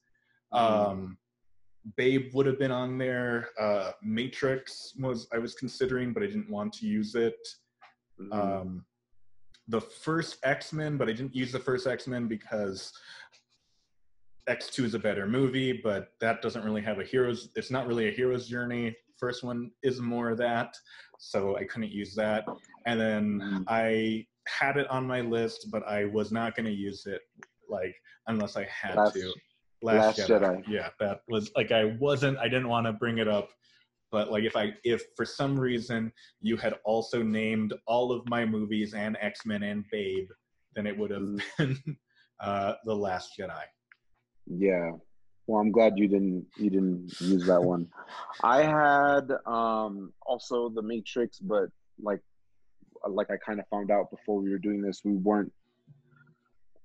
[0.52, 0.58] Mhm.
[0.60, 1.18] Um,
[1.96, 3.48] Babe would have been on there.
[3.58, 7.40] Uh, Matrix was I was considering, but I didn't want to use it.
[8.20, 8.32] Mhm.
[8.32, 8.86] Um,
[9.68, 12.92] the first X Men, but I didn't use the first X Men because
[14.48, 17.48] X2 is a better movie, but that doesn't really have a hero's.
[17.56, 18.94] It's not really a hero's journey.
[19.18, 20.74] First one is more that,
[21.18, 22.44] so I couldn't use that.
[22.84, 23.64] And then Mhm.
[23.68, 27.22] I had it on my list, but I was not going to use it,
[27.68, 27.94] like
[28.26, 29.32] unless I had Last- to.
[29.82, 30.66] Last Jedi.
[30.66, 32.38] Yeah, that was like I wasn't.
[32.38, 33.50] I didn't want to bring it up,
[34.14, 38.46] but like if I if for some reason you had also named all of my
[38.46, 40.28] movies and X Men and Babe,
[40.76, 41.42] then it would have Mhm.
[41.58, 41.96] been
[42.38, 43.64] uh, the Last Jedi.
[44.46, 44.92] Yeah.
[45.48, 47.88] Well, I'm glad you didn't you didn't use that one.
[48.44, 51.66] I had um also the Matrix, but
[52.00, 52.20] like
[53.18, 55.52] like I kind of found out before we were doing this, we weren't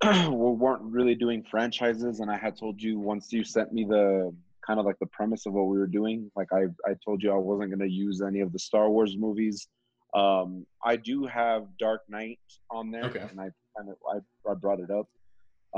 [0.04, 4.34] we weren't really doing franchises and I had told you once you sent me the
[4.70, 7.32] kind of like the premise of what we were doing, like I I told you
[7.32, 9.68] I wasn't going to use any of the Star Wars movies.
[10.14, 12.40] Um I do have Dark Knight
[12.70, 13.26] on there Okay.
[13.30, 15.08] and I kind of I, I brought it up.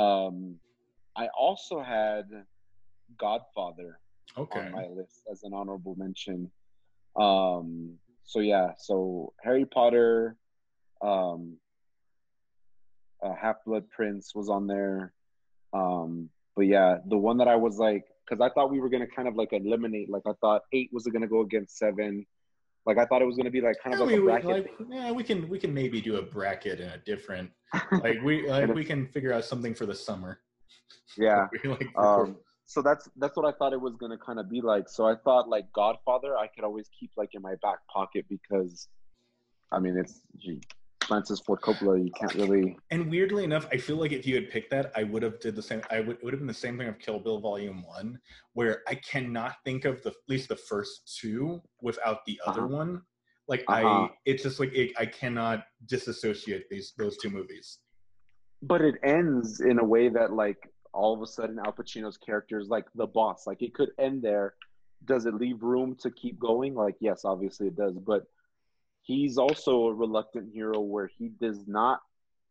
[0.01, 0.59] Um
[1.15, 2.25] I also had
[3.17, 3.99] Godfather
[4.37, 4.59] Okay.
[4.59, 6.51] on my list as an honorable mention.
[7.15, 10.37] Um, so yeah, so Harry Potter,
[11.01, 11.57] um,
[13.23, 15.13] uh, Half Blood Prince was on there.
[15.73, 19.07] Um, but yeah, the one that I was like, because I thought we were gonna
[19.07, 20.09] kind of like eliminate.
[20.09, 22.25] Like I thought eight was gonna go against seven.
[22.85, 24.49] Like I thought it was gonna be like kind of like we, a bracket.
[24.49, 27.51] like, yeah, we can we can maybe do a bracket in a different
[28.03, 30.39] like we like we can figure out something for the summer.
[31.17, 31.47] yeah.
[31.63, 34.87] Like, Um, so that's that's what I thought it was gonna kind of be like.
[34.87, 38.87] So I thought like Godfather, I could always keep like in my back pocket because,
[39.71, 40.61] I mean, it's gee,
[41.11, 42.01] Francis Ford Coppola.
[42.01, 42.77] You can't really.
[42.89, 45.57] and weirdly enough, I feel like if you had picked that, I would have did
[45.57, 45.81] the same.
[45.91, 48.17] I would it would have been the same thing of Kill Bill Volume One,
[48.53, 52.77] where I cannot think of the at least the first two without the other Uh-huh.
[52.77, 53.01] one.
[53.49, 54.05] Like Uh-huh.
[54.05, 57.79] I, it's just like it, I cannot disassociate these those two movies.
[58.61, 60.59] But it ends in a way that like
[60.93, 63.45] all of a sudden Al Pacino's character is like the boss.
[63.47, 64.53] Like it could end there.
[65.03, 66.73] Does it leave room to keep going?
[66.73, 67.95] Like yes, obviously it does.
[67.97, 68.23] But
[69.11, 71.99] he's also a reluctant hero where he does not.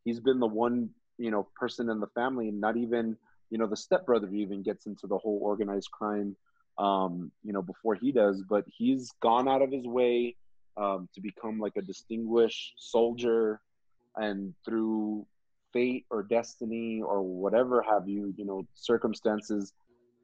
[0.04, 3.16] He's been the one you know person in the family, and not even
[3.50, 6.36] you know the stepbrother even gets into the whole organized crime.
[6.78, 10.36] Um, you know before he does, but he's gone out of his way
[10.76, 13.60] um, to become like a distinguished soldier,
[14.16, 15.26] and through
[15.72, 19.72] fate or destiny or whatever have you, you know, circumstances,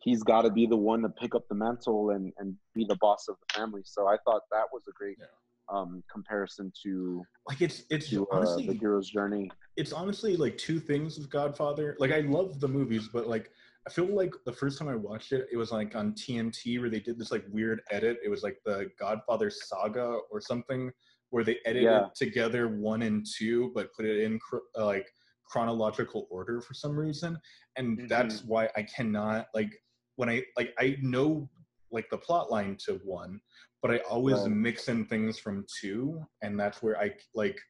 [0.02, 2.96] he's got to be the one to pick up the mantle and, and be the
[2.96, 3.82] boss of the family.
[3.84, 5.26] So I thought that was a great Yeah.
[5.72, 9.50] Um, comparison to, Like it's it's to uh, honestly the hero's journey.
[9.76, 11.96] it's honestly like two things with Godfather.
[11.98, 13.50] Like I love the movies, but like
[13.86, 16.90] I feel like the first time I watched it, it was like on TNT where
[16.90, 18.18] they did this like weird edit.
[18.24, 20.90] It was like the Godfather saga or something
[21.30, 22.08] where they edited Yeah.
[22.14, 24.38] together one and two, but put it in
[24.78, 25.08] uh, like
[25.48, 27.38] chronological order for some reason,
[27.76, 28.08] and Mhm.
[28.08, 29.72] that's why I cannot like
[30.16, 31.48] when I like I know
[31.92, 33.40] like the plot line to one,
[33.86, 34.50] but I always Right.
[34.50, 37.60] mix in things from two, and that's where I like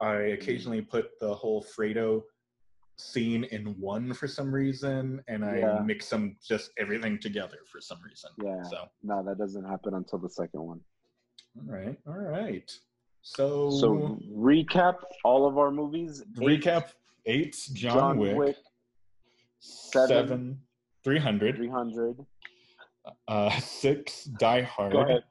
[0.00, 2.22] I occasionally put the whole Fredo
[2.98, 5.82] scene in one for some reason, and I Yeah.
[5.84, 8.30] mix them just everything together for some reason.
[8.38, 8.62] Yeah.
[8.62, 10.84] So, No, that doesn't happen until the second one.
[11.56, 11.98] All right.
[12.06, 12.70] All right.
[13.22, 16.22] So, So recap all of our movies.
[16.40, 16.92] Eight, recap:
[17.26, 18.56] eight, John, Wick,
[19.58, 20.08] Seven.
[20.08, 20.66] seven,
[21.02, 21.56] 300.
[21.56, 22.24] 300.
[23.26, 25.24] Uh, six, Die Hard.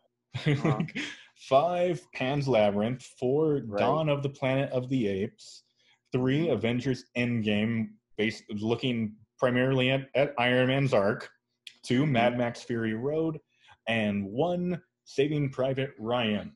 [0.45, 0.65] Go ahead.
[0.65, 1.01] Uh-huh.
[1.49, 3.03] Five, Pan's Labyrinth.
[3.19, 3.79] Four, Right.
[3.79, 5.63] Dawn of the Planet of the Apes.
[6.11, 11.29] Three, Avengers Endgame, based looking primarily at, at Iron Man's arc.
[11.83, 13.37] Two, Mad Max Fury Road.
[13.87, 16.51] And one, Saving Private Ryan.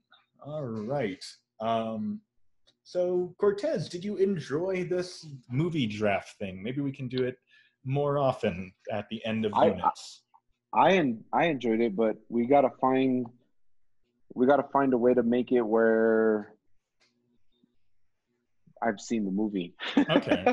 [0.45, 1.23] All right.
[1.61, 2.19] Um,
[2.83, 6.61] so, Cortez, did you enjoy this movie draft thing?
[6.63, 7.37] Maybe we can do it
[7.85, 10.23] more often at the end of I- units.
[10.73, 13.25] I en- I enjoyed it, but we gotta find
[14.33, 16.53] we gotta find a way to make it where
[18.83, 19.75] I've seen the movie.
[20.09, 20.43] okay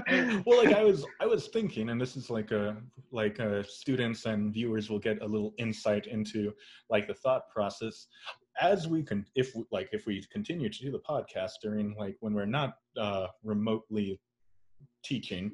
[0.46, 2.76] well like i was i was thinking and this is like a
[3.10, 6.52] like uh, students and viewers will get a little insight into
[6.90, 8.06] like the thought process
[8.60, 12.34] as we can if like if we continue to do the podcast during like when
[12.34, 14.20] we're not uh remotely
[15.02, 15.52] teaching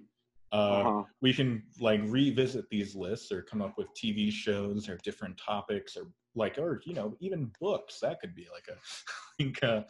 [0.53, 1.03] uh Uh-huh.
[1.23, 5.97] we can like revisit these lists or come up with tv shows or different topics
[5.97, 9.87] or like or you know even books that could be like a like a,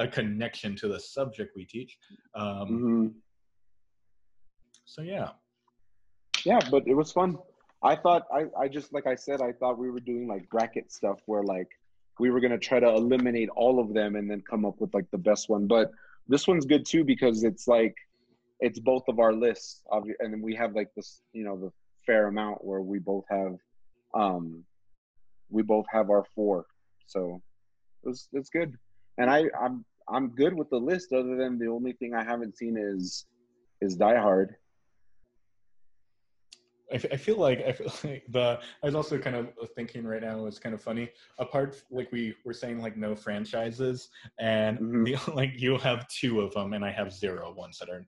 [0.00, 1.96] a connection to the subject we teach
[2.34, 3.14] um Mhm.
[4.84, 5.30] so yeah
[6.44, 7.38] Yeah, but it was fun.
[7.82, 10.90] I thought I, I just like I said, I thought we were doing like bracket
[10.92, 11.68] stuff where like
[12.18, 15.08] we were gonna try to eliminate all of them and then come up with like
[15.10, 15.66] the best one.
[15.66, 15.90] But
[16.26, 17.94] this one's good too because it's like
[18.60, 21.70] it's both of our lists, and then we have like this, you know, the
[22.06, 23.54] fair amount where we both have,
[24.14, 24.64] um,
[25.50, 26.66] we both have our four.
[27.06, 27.40] So
[28.04, 28.74] it was it's good,
[29.18, 31.12] and I I'm I'm good with the list.
[31.12, 33.26] Other than the only thing I haven't seen is
[33.80, 34.56] is Die Hard.
[36.90, 40.04] I, f- I feel like I feel like the I was also kind of thinking
[40.06, 41.10] right now it's kind of funny.
[41.38, 44.08] Apart like we were saying like no franchises,
[44.38, 45.04] and Mhm.
[45.26, 48.06] the, like you have two of them, and I have zero ones that are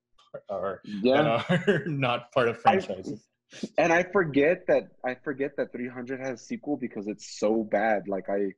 [0.49, 1.43] are Yeah.
[1.49, 3.27] that are not part of franchises.
[3.79, 8.09] And I forget that I forget that 300 has a sequel because it's so bad.
[8.09, 8.53] Like I,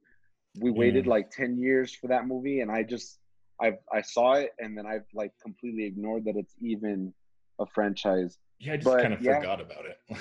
[0.59, 3.19] we waited like 10 years for that movie, and I just
[3.61, 7.15] I I saw it, and then I've like completely ignored that it's even
[7.59, 8.39] a franchise.
[8.59, 9.39] yeah, I just kind of yeah.
[9.39, 9.99] forgot about it.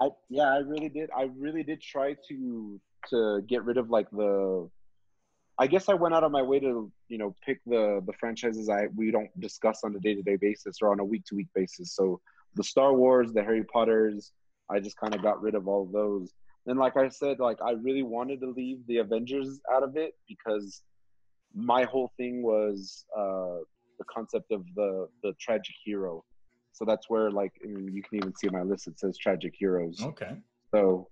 [0.00, 1.10] I yeah, I really did.
[1.16, 2.80] I really did try to
[3.10, 4.68] to get rid of like the.
[5.58, 8.68] I guess I went out of my way to you know pick the the franchises
[8.68, 11.36] I we don't discuss on a day to day basis or on a week to
[11.36, 11.94] week basis.
[11.94, 12.20] So
[12.54, 14.32] the Star Wars, the Harry Potters,
[14.70, 16.32] I just kind of got rid of all of those.
[16.66, 20.14] And like I said, like I really wanted to leave the Avengers out of it
[20.28, 20.82] because
[21.54, 23.58] my whole thing was uh,
[23.98, 26.24] the concept of the the tragic hero.
[26.72, 28.86] So that's where like I mean, you can even see my list.
[28.86, 29.98] It says tragic heroes.
[30.02, 30.36] okay,
[30.72, 31.08] So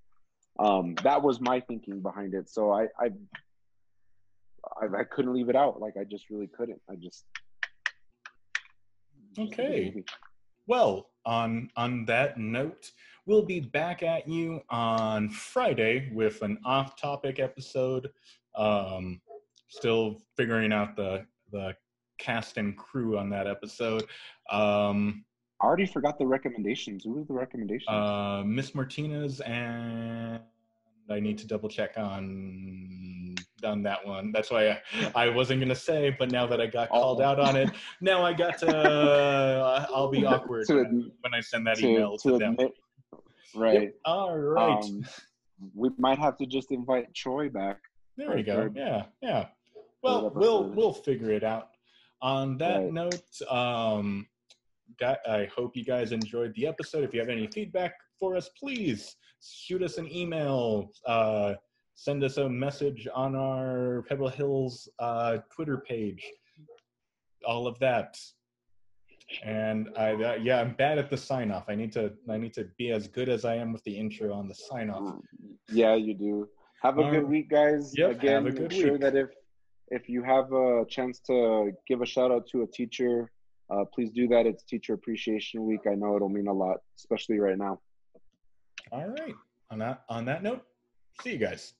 [0.59, 2.49] um, that was my thinking behind it.
[2.49, 3.11] So I, I
[4.81, 5.81] I I couldn't leave it out.
[5.81, 6.81] Like I just really couldn't.
[6.89, 7.25] I just
[9.39, 10.05] Okay.
[10.67, 12.91] Well, on on that note,
[13.27, 18.11] we'll be back at you on Friday with an off-topic episode.
[18.57, 19.21] Um,
[19.69, 21.75] still figuring out the the
[22.19, 24.03] cast and crew on that episode.
[24.51, 25.25] Um,
[25.61, 27.05] I already forgot the recommendations.
[27.05, 27.89] Who were the recommendations?
[27.89, 30.41] uh, Miss Martinez and
[31.11, 33.35] I need to double check on
[33.65, 34.33] on that one.
[34.33, 34.81] That's why I,
[35.15, 37.25] I wasn't gonna say, but now that I got called Oh.
[37.25, 37.71] out on it,
[38.01, 38.75] now I got to.
[38.77, 42.53] Uh, I'll be awkward when, when I send that to, email to, to them.
[42.55, 42.73] admit,
[43.55, 43.93] right.
[44.05, 45.05] All right, Um,
[45.75, 47.79] we might have to just invite Troy back.
[48.17, 48.55] there we go.
[48.57, 49.47] third- Yeah, yeah.
[50.03, 51.69] Well, we'll we'll figure it out.
[52.23, 52.93] On that Right.
[52.93, 54.27] note, um,
[54.99, 57.05] got, I hope you guys enjoyed the episode.
[57.05, 60.93] If you have any feedback for us, please shoot us an email.
[61.07, 61.55] Uh,
[61.95, 66.25] send us a message on our Pebble Hills uh, Twitter page.
[67.47, 68.19] All of that.
[69.45, 71.65] And I, uh, yeah, I'm bad at the sign off.
[71.69, 74.33] I need to, I need to be as good as I am with the intro
[74.33, 75.19] on the sign off.
[75.73, 76.49] Yeah, you do.
[76.83, 77.97] Have a good Um, week, guys.
[77.97, 79.01] yep, Again, have a good make sure week.
[79.03, 79.29] that if
[79.93, 83.31] if you have a chance to give a shout out to a teacher,
[83.71, 84.47] uh, please do that.
[84.47, 85.81] It's Teacher Appreciation Week.
[85.89, 87.81] I know it'll mean a lot, especially right now.
[88.93, 89.35] All right.
[89.71, 90.65] On that, on that note,
[91.23, 91.75] see you guys.